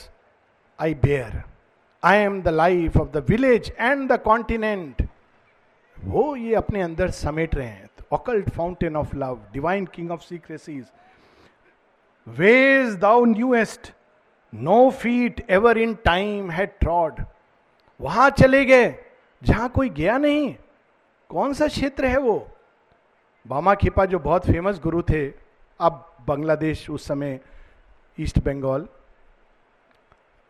I 0.79 0.95
bear 0.95 1.43
I 2.03 2.19
am 2.19 2.41
the 2.43 2.49
life 2.49 2.97
of 2.97 3.09
the 3.09 3.25
village 3.29 3.73
and 3.81 4.09
the 4.13 4.19
continent 4.21 5.07
वो 5.97 6.35
ये 6.37 6.55
अपने 6.55 6.83
अंदर 6.83 7.11
समेट 7.11 7.55
रहे 7.55 7.67
हैं। 7.67 7.89
Occult 8.13 8.51
fountain 8.51 8.97
of 8.97 9.17
love 9.17 9.39
divine 9.53 9.85
king 9.95 10.11
of 10.11 10.21
secrecies 10.23 10.85
ways 12.27 12.95
thou 12.97 13.25
knowest 13.25 13.93
no 14.53 14.91
feet 14.91 15.45
ever 15.51 15.79
in 15.79 15.95
time 15.95 16.51
है 16.51 16.67
trod 16.67 17.21
वहाँ 18.01 18.31
चले 18.31 18.65
गए 18.65 18.95
जहाँ 19.43 19.69
कोई 19.69 19.89
गया 19.91 20.17
नहीं। 20.19 20.55
कौन 21.31 21.53
सा 21.55 21.67
क्षेत्र 21.67 22.07
है 22.07 22.19
वो? 22.19 22.49
बामा 23.47 23.75
खिपा 23.75 24.05
जो 24.05 24.19
बहुत 24.19 24.47
फ़ेमस 24.47 24.81
गुरु 24.83 25.03
थे 25.03 25.27
अब 25.81 26.17
बांग्लादेश 26.27 26.89
उस 26.91 27.07
समय 27.07 27.41
ईस्ट 28.19 28.39
बंगाल। 28.39 28.89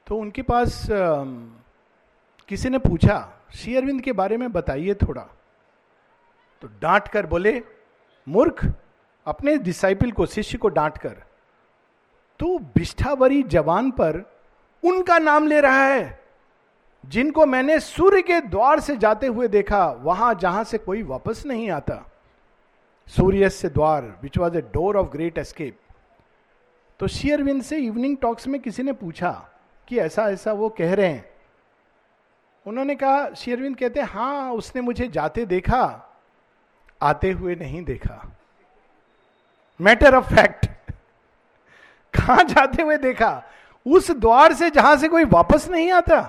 तो 0.07 0.17
उनके 0.17 0.43
पास 0.43 0.91
आ, 0.91 1.25
किसी 2.49 2.69
ने 2.69 2.79
पूछा 2.79 3.17
श्री 3.55 3.77
अरविंद 3.77 4.01
के 4.01 4.13
बारे 4.13 4.37
में 4.37 4.51
बताइए 4.53 4.95
थोड़ा। 4.95 5.23
तो 6.63 6.69
डांट 6.81 7.09
कर 7.09 7.27
बोले 7.27 7.63
मूर्ख 8.27 8.65
अपने 9.27 9.57
डिसाइपल 9.59 10.13
को 10.13 10.27
शिष्य 10.27 10.59
को 10.59 10.69
डांट 10.69 10.99
कर 10.99 11.23
तो 12.45 12.59
बिष्ठावरी 12.75 13.43
जवान 13.43 13.91
पर 13.91 14.17
उनका 14.83 15.19
नाम 15.19 15.47
ले 15.47 15.61
रहा 15.61 15.85
है, 15.85 16.21
जिनको 17.05 17.45
मैंने 17.47 17.79
सूर्य 17.81 18.23
के 18.23 18.41
द्वार 18.41 18.81
से 18.81 18.97
जाते 18.97 19.27
हुए 19.27 19.47
देखा, 19.49 19.87
वहाँ 19.87 20.35
जहाँ 20.35 20.65
से 20.65 20.79
कोई 20.79 21.03
वापस 21.03 21.43
नहीं 21.47 21.71
आता। 21.71 21.97
सूर्य 23.09 23.49
से 23.51 23.69
द्वार 23.69 24.03
which 24.23 24.37
was 24.39 24.57
a 24.59 24.61
door 24.75 24.97
of 24.97 25.07
great 25.07 25.39
escape 25.39 25.79
तो 27.01 27.07
शेयरविंद 27.07 27.63
से 27.63 27.79
इवनिंग 27.79 28.17
टॉक्स 28.23 28.49
में 28.49 28.61
किसी 28.61 28.83
ने 28.83 28.93
पूछा 28.93 29.33
कि 29.89 29.99
ऐसा 29.99 30.29
ऐसा 30.31 30.53
वो 30.53 30.69
कह 30.69 30.95
रहे 30.95 31.09
हैं। 31.09 31.25
उन्होंने 32.67 32.95
कहा, 32.95 33.33
शेयरविंद 33.35 33.77
कहते 33.77 34.01
हैं 34.01 34.09
हाँ 34.09 34.53
उसने 34.53 34.83
मुझे 34.83 35.09
जाते 35.09 35.47
देखा, 35.47 35.83
आते 37.03 37.31
हुए 37.31 37.55
नहीं 37.57 37.83
देखा। 37.85 38.23
मैटर 39.81 40.15
ऑफ़ 40.15 40.35
फैक्ट 40.35 40.67
कहाँ 42.17 42.45
जाते 42.45 42.83
हुए 42.83 42.97
देखा? 42.97 43.43
उस 43.87 44.11
द्वार 44.11 44.55
से 44.55 44.71
जहाँ 44.71 44.97
से 44.97 45.09
कोई 45.09 45.25
वापस 45.25 45.69
नहीं 45.69 45.93
आता। 45.93 46.21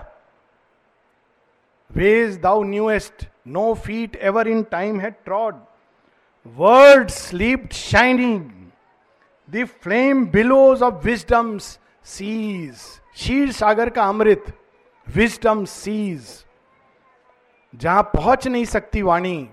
Ways 1.91 2.41
thou 2.41 2.63
knowest 2.63 3.27
no 3.47 3.73
feet 3.73 4.15
ever 4.15 4.47
in 4.47 4.63
time 4.63 4.99
है 4.99 5.11
trod 5.11 5.55
word 6.47 7.09
sleep 7.09 7.71
shining 7.71 8.45
the 9.49 9.65
flame 9.65 10.25
billows 10.25 10.83
of 10.83 10.93
wisdom's 10.93 11.79
seas 12.03 12.75
शीर 13.15 13.51
सागर 13.51 13.89
का 13.89 14.03
अमृत 14.03 14.45
विजडम 15.07 15.65
सीज 15.65 16.45
जहाँ 17.75 18.03
पहुँच 18.03 18.47
नहीं 18.47 18.65
सकती 18.65 19.01
वाणी, 19.01 19.49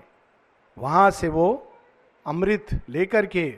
वहाँ 0.77 1.11
से 1.11 1.27
वो 1.27 1.73
अमृत 2.25 2.67
लेकर 2.89 3.25
के 3.25 3.55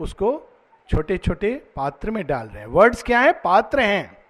उसको 0.00 0.53
छोटे 0.88 1.16
छोटे 1.18 1.54
पात्र 1.76 2.10
में 2.10 2.26
डाल 2.26 2.46
रहे 2.46 2.60
हैं। 2.60 2.66
वर्ड्स 2.66 3.02
क्या 3.02 3.20
है? 3.20 3.32
पात्र 3.32 3.80
हैं। 3.80 4.24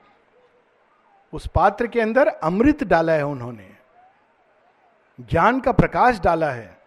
उस 1.33 1.47
पात्र 1.47 1.87
के 1.87 2.01
अंदर 2.01 2.29
अमृत 2.29 2.85
डाला 2.85 3.13
है 3.13 3.27
उन्होंने। 3.27 3.71
ज्ञान 5.21 5.61
का 5.61 5.73
प्रकाश 5.73 6.19
डाला 6.21 6.51
है। 6.51 6.79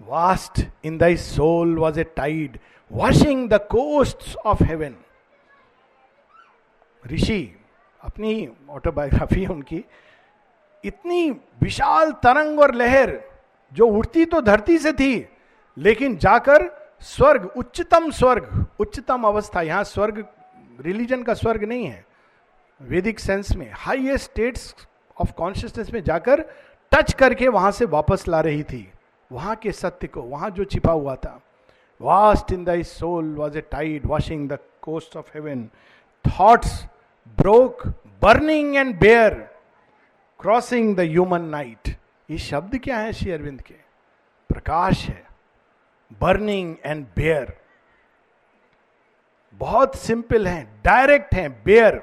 Vast 0.00 0.60
in 0.84 0.98
thy 0.98 1.16
soul 1.16 1.76
was 1.78 2.00
a 2.00 2.04
tide 2.04 2.58
washing 2.92 3.48
the 3.48 3.54
coast 3.70 4.36
of 4.36 4.62
heaven 4.64 4.96
ऋषि, 7.04 7.56
अपनी 8.00 8.48
ऑटोबायोग्राफी 8.70 9.42
है 9.42 9.48
उनकी। 9.48 9.84
इतनी 10.84 11.30
विशाल 11.62 12.12
तरंग 12.12 12.60
और 12.60 12.74
लहर 12.74 13.18
जो 13.72 13.86
उठती 13.88 14.24
तो 14.24 14.40
धरती 14.40 14.78
से 14.78 14.92
थी, 14.92 15.28
लेकिन 15.76 16.16
जाकर 16.16 16.66
स्वर्ग, 17.00 17.44
उच्चतम 17.56 18.10
स्वर्ग, 18.10 18.66
उच्चतम 18.80 19.24
अवस्था, 19.24 19.62
यहाँ 19.62 19.84
स्वर्ग, 19.84 20.28
रिलीजन 20.80 21.22
का 21.22 21.34
स्वर्ग 21.34 21.64
नहीं 21.64 21.86
है। 21.86 22.06
वैदिक 22.82 23.20
सेंस 23.20 23.56
में 23.56 23.72
हाईएस्ट 23.74 24.24
स्टेट्स 24.24 24.74
ऑफ़ 25.20 25.32
कॉन्शियसनेस 25.32 25.92
में 25.92 26.02
जाकर 26.04 26.40
टच 26.92 27.12
करके 27.12 27.48
वहाँ 27.48 27.70
से 27.72 27.84
वापस 27.84 28.28
ला 28.28 28.40
रही 28.40 28.62
थी। 28.62 28.92
वहाँ 29.32 29.56
के 29.56 29.72
सत्य 29.72 30.06
को, 30.06 30.22
वहाँ 30.22 30.50
जो 30.50 30.64
छिपा 30.64 30.92
हुआ 30.92 31.14
था। 31.14 31.40
Vast 32.00 32.52
in 32.52 32.64
thy 32.64 32.82
soul 32.82 33.34
was 33.34 33.58
a 33.58 33.60
tide 33.60 34.06
washing 34.06 34.48
the 34.48 34.58
coast 34.82 35.16
of 35.16 35.30
haven 35.34 35.68
thoughts 36.24 36.84
broke 37.38 37.86
burning 38.22 38.76
and 38.76 38.98
bare 39.00 39.34
crossing 40.40 40.96
the 40.96 41.00
human 41.00 41.42
night 41.42 41.96
ये 42.30 42.38
शब्द 42.38 42.78
क्या 42.78 42.98
है 42.98 43.12
श्री 43.12 43.30
अरविंद 43.30 43.60
के? 43.60 43.74
प्रकाश 44.48 45.06
है। 45.08 45.27
बर्निंग 46.12 46.76
एंड 46.84 47.04
बेयर 47.16 47.56
बहुत 49.54 49.96
सिंपल 49.96 50.46
है 50.48 50.62
डायरेक्ट 50.84 51.34
है 51.34 51.48
बेयर 51.64 52.02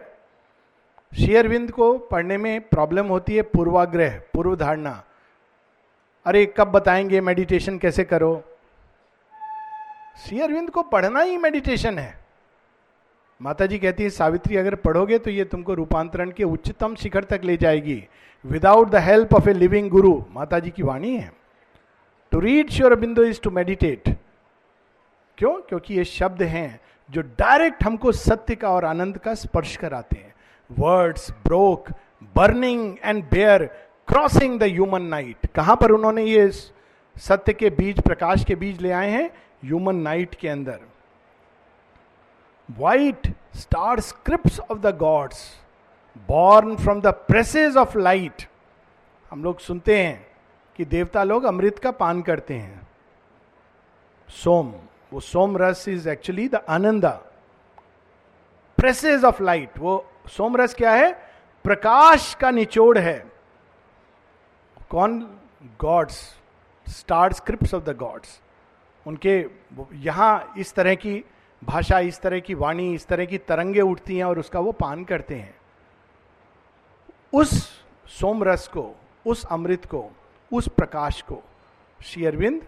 शेयरविंद 1.11 1.71
को 1.71 1.97
पढ़ने 1.97 2.37
में 2.37 2.61
प्रॉब्लम 2.61 3.05
होती 3.05 3.35
है 3.35 3.41
पूर्वाग्रह 3.41 4.19
पूर्व 4.33 4.55
धारणा 4.55 5.03
अरे, 6.25 6.45
कब 6.57 6.67
बताएँगे 6.67 7.21
मेडिटेशन 7.21 7.77
कैसे 7.77 8.03
करो? 8.03 8.43
शेयरविंद 10.17 10.69
को 10.69 10.83
पढ़ना 10.83 11.21
ही 11.21 11.37
मेडिटेशन 11.37 11.99
है। 11.99 12.25
माता 13.41 13.65
जी 13.65 13.79
कहती 13.79 14.03
है, 14.03 14.09
सावित्री, 14.09 14.55
अगर 14.55 14.75
पढ़ोगे 14.75 15.19
तो 15.19 15.29
ये 15.29 15.45
तुमको 15.45 15.73
रूपांतरण 15.73 16.31
के 16.31 16.43
उच्चतम 16.43 16.95
शिखर 16.95 17.23
तक 17.23 17.41
ले 17.43 17.57
जाएगी 17.57 18.07
without 18.45 18.89
the 18.89 18.95
help 18.95 19.33
of 19.33 19.49
a 19.49 19.53
living 19.53 19.89
guru 19.89 20.23
माता 20.31 20.59
जी 20.59 20.69
की 20.69 20.83
वाणी 20.83 21.15
है। 21.17 21.44
To 22.35 22.39
read 22.41 22.69
Sri 22.69 22.93
Aurobindo 22.95 23.23
is 23.23 23.39
to 23.41 23.49
meditate 23.51 24.09
क्यों? 25.37 25.51
क्योंकि 25.59 25.93
ये 25.93 26.03
शब्द 26.05 26.41
हैं 26.43 26.79
जो 27.09 27.21
डायरेक्ट 27.39 27.83
हमको 27.83 28.11
सत्य 28.11 28.55
का 28.55 28.69
और 28.69 28.85
आनंद 28.85 29.17
का 29.17 29.33
स्पर्श 29.35 29.75
कराते 29.77 30.15
हैं। 30.15 30.33
Words 30.69 31.29
broke 31.45 31.87
burning 32.35 32.97
and 33.03 33.23
bare 33.29 33.63
crossing 34.07 34.59
the 34.59 34.63
human 34.63 35.03
night 35.05 35.45
कहाँ 35.55 35.75
पर 35.75 35.91
उन्होंने 35.91 36.23
ये 36.23 36.49
सत्य 36.49 37.53
के 37.53 37.69
बीज, 37.69 38.01
प्रकाश 38.01 38.43
के 38.43 38.55
बीज 38.55 38.81
ले 38.81 38.91
आए 38.91 39.09
हैं? 39.11 39.29
ह्यूमन 39.65 39.95
नाइट 39.95 40.35
के 40.35 40.49
अंदर। 40.49 40.79
White 42.69 43.33
star 43.55 43.99
script 44.01 44.59
of 44.61 44.79
the 44.79 44.97
gods 44.97 45.49
born 46.29 46.75
from 46.75 47.01
the 47.01 47.07
presage 47.27 47.77
of 47.77 47.97
light 47.97 48.47
हम 49.31 49.43
लोग 49.43 49.59
सुनते 49.59 50.03
हैं। 50.03 50.34
कि 50.75 50.85
देवता 50.85 51.23
लोग 51.23 51.43
अमृत 51.43 51.79
का 51.79 51.91
पान 51.91 52.21
करते 52.21 52.53
हैं। 52.53 52.87
सोम, 54.29 54.73
वो 55.13 55.19
सोम 55.19 55.57
रस 55.57 55.87
is 55.87 56.09
actually 56.09 56.47
the 56.47 56.55
ananda 56.55 57.11
presage 58.77 59.23
of 59.23 59.43
light 59.43 59.77
वो 59.79 60.05
सोम 60.27 60.57
रस 60.57 60.73
क्या 60.73 60.91
है? 60.91 61.11
प्रकाश 61.63 62.33
का 62.35 62.51
निचोड़ 62.51 62.97
है। 62.97 63.31
कौन? 64.89 65.19
Gods 65.81 66.35
star 66.87 67.33
script 67.33 67.73
of 67.73 67.83
the 67.83 67.95
gods 67.97 68.41
उनके, 69.05 69.45
यहाँ 69.93 70.53
इस 70.57 70.73
तरह 70.73 70.95
की 70.95 71.23
भाषा, 71.63 71.99
इस 71.99 72.19
तरह 72.21 72.39
की 72.39 72.53
वाणी, 72.53 72.93
इस 72.93 73.07
तरह 73.07 73.25
की 73.25 73.37
तरंगे 73.37 73.81
उठती 73.81 74.17
हैं 74.17 74.25
और 74.25 74.39
उसका 74.39 74.59
वो 74.59 74.71
पान 74.71 75.03
करते 75.03 75.35
हैं। 75.35 75.55
उस 77.33 77.83
सोमरस 78.07 78.67
को, 78.67 78.95
उस 79.25 79.45
अमृत 79.45 79.85
को 79.85 80.11
उस 80.51 80.67
प्रकाश 80.67 81.21
को 81.21 81.41
श्री 81.99 82.25
अरविंद 82.25 82.61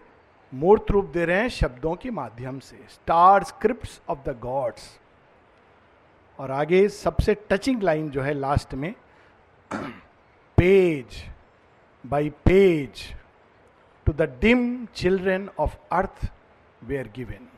मूर्त 0.52 0.90
रूप 0.90 1.04
दे 1.04 1.24
रहे 1.24 1.40
हैं 1.40 1.48
शब्दों 1.48 1.94
के 1.94 2.10
माध्यम 2.10 2.58
से 2.58 2.84
star 2.90 3.44
script 3.44 4.00
of 4.10 4.18
the 4.18 4.38
gods 4.42 4.88
और 6.38 6.50
आगे 6.50 6.88
सबसे 6.88 7.34
टचिंग 7.50 7.82
लाइन 7.82 8.10
जो 8.10 8.22
है 8.22 8.32
लास्ट 8.34 8.74
में 8.74 8.94
page 10.58 11.24
by 12.04 12.30
page 12.44 13.02
to 14.06 14.12
the 14.12 14.22
dim 14.40 14.86
children 14.94 15.48
of 15.58 15.76
earth 15.92 16.30
they 16.84 16.98
are 16.98 17.08
given 17.16 17.48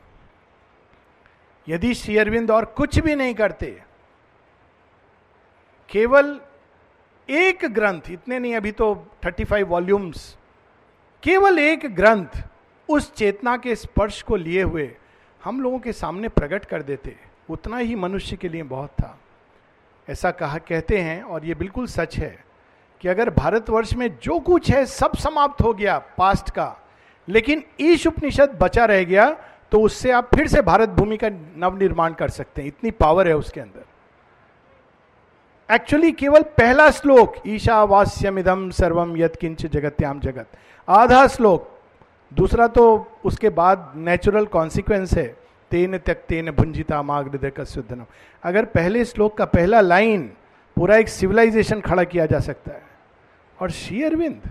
यदि 1.67 1.93
श्री 1.93 2.17
अरविंद 2.17 2.51
और 2.51 2.65
कुछ 2.77 2.99
भी 2.99 3.15
नहीं 3.15 3.33
करते, 3.35 3.67
केवल 5.91 6.39
एक 7.29 7.65
ग्रंथ, 7.65 8.01
इतने 8.11 8.39
नहीं, 8.39 8.55
अभी 8.55 8.71
तो 8.71 8.93
35 9.23 9.63
वॉल्यूम्स 9.63 10.37
केवल 11.23 11.59
एक 11.59 11.95
ग्रंथ 11.95 12.43
उस 12.89 13.13
चेतना 13.13 13.55
के 13.57 13.75
स्पर्श 13.75 14.21
को 14.21 14.35
लिए 14.35 14.63
हुए 14.63 14.89
हम 15.43 15.61
लोगों 15.61 15.79
के 15.79 15.93
सामने 15.93 16.29
प्रकट 16.29 16.65
कर 16.65 16.81
देते। 16.81 17.15
उतना 17.49 17.77
ही 17.77 17.95
मनुष्य 17.95 18.35
के 18.35 18.49
लिए 18.49 18.63
बहुत 18.63 18.89
था। 18.89 19.17
ऐसा 20.07 20.31
कहा, 20.31 20.57
कहते 20.57 20.97
हैं, 20.97 21.21
और 21.23 21.45
ये 21.45 21.55
बिल्कुल 21.55 21.87
सच 21.87 22.17
है 22.17 22.43
कि 23.01 23.07
अगर 23.07 23.29
भारतवर्ष 23.29 23.93
में 23.93 24.07
जो 24.23 24.39
कुछ 24.39 24.71
है 24.71 24.85
सब 24.85 25.15
समाप्त 25.15 25.61
हो 25.61 25.73
गया 25.73 25.97
पास्ट 26.17 26.49
का, 26.49 26.75
लेकिन 27.27 27.63
ईश 27.79 28.07
उपनिषद 28.07 28.57
बचा 28.61 28.85
रह 28.85 29.03
गया 29.03 29.29
तो 29.71 29.81
उससे 29.81 30.11
आप 30.11 30.29
फिर 30.35 30.47
से 30.47 30.61
भारत 30.61 30.89
भूमि 30.89 31.17
का 31.17 31.29
नवनिर्माण 31.31 32.13
कर 32.13 32.29
सकते 32.29 32.61
हैं। 32.61 32.67
इतनी 32.67 32.91
पावर 32.91 33.27
है 33.27 33.35
उसके 33.35 33.61
अंदर। 33.61 33.85
एक्चुअली 35.71 36.11
केवल 36.11 36.41
पहला 36.41 36.91
श्लोक 36.91 37.35
ईशावास्यम 37.47 38.39
इदम 38.39 38.69
सर्वम 38.69 39.17
यद 39.17 39.35
किंच 39.35 39.65
जगत्याम 39.65 40.19
जगत। 40.19 40.47
आधा 40.89 41.27
श्लोक, 41.27 41.79
दूसरा 42.33 42.67
तो 42.67 43.07
उसके 43.25 43.49
बाद 43.49 43.93
नेचुरल 43.95 44.45
कॉन्सिक्वेंस 44.45 45.13
है। 45.13 45.37
तेन 45.71 45.97
तक 45.97 46.13
तेन 46.13 46.51
भुंजिता 46.51 47.01
माग्रदय 47.01 47.51
का 47.59 48.05
अगर 48.43 48.65
पहले 48.65 49.05
श्लोक 49.05 49.37
का 49.37 49.45
पहला 49.45 49.81
लाइन 49.81 50.31
पूरा 50.75 50.97
एक 50.97 51.07
सिविलाइजेशन 51.07 51.81
खड़ा 51.81 52.03
किया 52.03 52.25
जा 52.25 52.39
सकता 52.39 52.71
है। 52.71 52.83
और 53.61 53.71
श्री 53.71 54.03
अरविंद, 54.03 54.41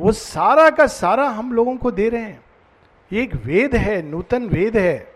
वो 0.00 0.12
सारा 0.12 0.70
का 0.70 0.86
सारा 0.86 1.28
हम 1.28 1.52
लोगों 1.52 1.76
को 1.76 1.90
दे 1.90 2.08
रहे 2.08 2.22
हैं। 2.22 2.40
ये 3.12 3.22
एक 3.22 3.34
वेद 3.34 3.76
है, 3.76 4.02
नूतन 4.02 4.42
वेद 4.42 4.76
है। 4.76 5.12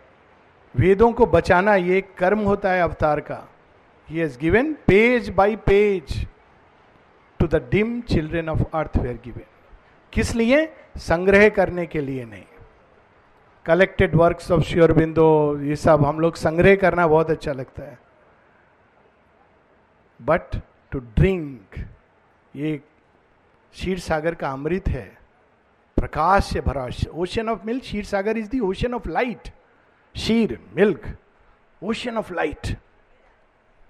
वेदों 0.77 1.13
को 1.13 1.27
बचाना 1.27 1.75
ये 1.75 1.99
एक 1.99 2.15
कर्म 2.19 2.39
होता 2.39 2.71
है 2.71 2.83
अवतार 2.83 3.21
का। 3.21 3.49
He 4.13 4.19
has 4.19 4.39
given 4.39 4.73
page 4.87 5.29
by 5.31 5.57
page 5.57 6.27
to 7.41 7.47
the 7.47 7.63
dim 7.71 8.01
children 8.01 8.49
of 8.49 8.63
earth 8.75 8.97
were 8.97 9.19
given 9.25 9.47
किस 10.13 10.35
लिए? 10.35 10.65
संग्रह 10.99 11.49
करने 11.49 11.87
के 11.87 12.01
लिए 12.01 12.25
नहीं। 12.25 12.45
कलेक्टेड 13.67 14.15
वर्क्स 14.15 14.51
ऑफ़ 14.51 14.63
श्योरबिंदो 14.63 15.59
ये 15.63 15.77
सब 15.77 16.05
हम 16.07 16.21
लोग 16.21 16.37
संग्रह 16.37 16.77
करना 16.77 17.07
बहुत 17.07 17.31
अच्छा 17.31 17.53
लगता 17.53 17.83
है। 17.83 17.99
बट 20.21 20.61
टू 20.93 20.99
ड्रिंक 20.99 21.79
ये 22.57 22.77
क्षीर 22.77 23.99
सागर 23.99 24.35
का 24.35 24.51
अमृत 24.51 24.89
है। 24.89 25.09
प्रकाश 25.97 26.45
से 26.45 26.61
भरा 26.61 26.89
ocean 27.15 27.49
of 27.49 27.67
milk 27.67 27.83
Kshir 27.83 28.05
Sagar 28.05 28.39
is 28.39 28.57
the 28.57 28.61
ocean 28.65 28.95
of 28.95 29.09
light 29.09 29.53
Kshir 30.15 30.59
milk 30.77 31.15
ocean 31.83 32.17
of 32.17 32.33
light 32.35 32.77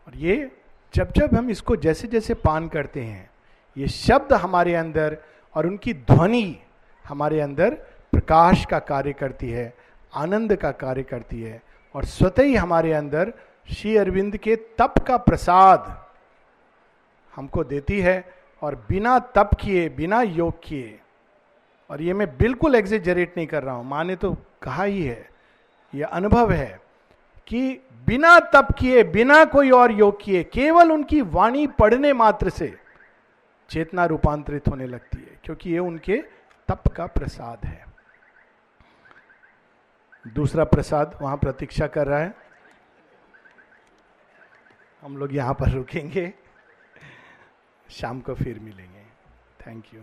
और 0.06 0.16
ये 0.16 0.50
जब 0.94 1.12
जब 1.12 1.34
हम 1.34 1.50
इसको 1.50 1.76
जैसे 1.76 2.08
जैसे 2.08 2.34
पान 2.34 2.68
करते 2.68 3.00
हैं, 3.00 3.30
ये 3.76 3.88
शब्द 3.88 4.32
हमारे 4.32 4.74
अंदर 4.74 5.16
और 5.56 5.66
उनकी 5.66 5.94
ध्वनि 5.94 6.56
हमारे 7.04 7.40
अंदर 7.40 7.74
प्रकाश 8.12 8.64
का 8.64 8.78
कार्य 8.78 9.12
करती 9.12 9.50
है, 9.50 9.72
आनंद 10.12 10.54
का 10.56 10.70
कार्य 10.72 11.02
करती 11.02 11.40
है 11.42 11.60
और 11.94 12.04
स्वतः 12.04 12.42
ही 12.42 12.54
हमारे 12.54 12.92
अंदर 12.92 13.32
श्री 13.68 13.96
अरविंद 13.96 14.36
के 14.36 14.56
तप 14.78 14.94
का 15.06 15.16
प्रसाद 15.16 15.96
हमको 17.34 17.64
देती 17.64 18.00
है 18.00 18.24
और 18.62 18.74
बिना 18.88 19.18
तप 19.18 19.50
किए, 19.60 19.88
बिना 19.88 20.22
योग 20.22 20.60
किए, 20.64 20.98
और 21.90 22.02
ये 22.02 22.12
मैं 22.12 22.28
बिल्कुल 22.36 22.74
एग्जेजरेट 22.74 23.36
नहीं 23.36 23.46
कर 23.46 23.62
रहा 23.62 23.74
हूँ 23.74 23.84
माँ 23.84 24.04
ने 24.04 24.16
तो 24.16 24.36
कहा 24.62 24.84
ही 24.84 25.02
है 25.02 25.28
यह 25.92 26.06
अनुभव 26.06 26.52
है। 26.52 26.80
कि 27.46 27.80
बिना 28.06 28.38
तप 28.40 28.68
किए, 28.78 29.02
बिना 29.04 29.44
कोई 29.44 29.70
और 29.70 29.92
योग 29.92 30.22
किए, 30.22 30.44
केवल 30.44 30.92
उनकी 30.92 31.20
वाणी 31.20 31.66
पढ़ने 31.66 32.12
मात्र 32.12 32.50
से 32.50 32.78
चेतना 33.70 34.04
रूपांतरित 34.04 34.68
होने 34.68 34.86
लगती 34.86 35.18
है, 35.18 35.38
क्योंकि 35.44 35.70
ये 35.70 35.78
उनके 35.78 36.16
तप 36.68 36.88
का 36.88 37.06
प्रसाद 37.06 37.64
है। 37.64 37.84
दूसरा 40.26 40.64
प्रसाद 40.64 41.18
वहाँ 41.22 41.36
प्रतीक्षा 41.36 41.86
कर 41.86 42.06
रहा 42.06 42.18
है। 42.18 42.34
हम 45.02 45.16
लोग 45.16 45.34
यहाँ 45.34 45.54
पर 45.54 45.70
रुकेंगे। 45.70 46.32
शाम 47.90 48.20
को 48.20 48.34
फिर 48.34 48.58
मिलेंगे। 48.58 49.04
Thank 49.66 49.84
you 49.94 50.02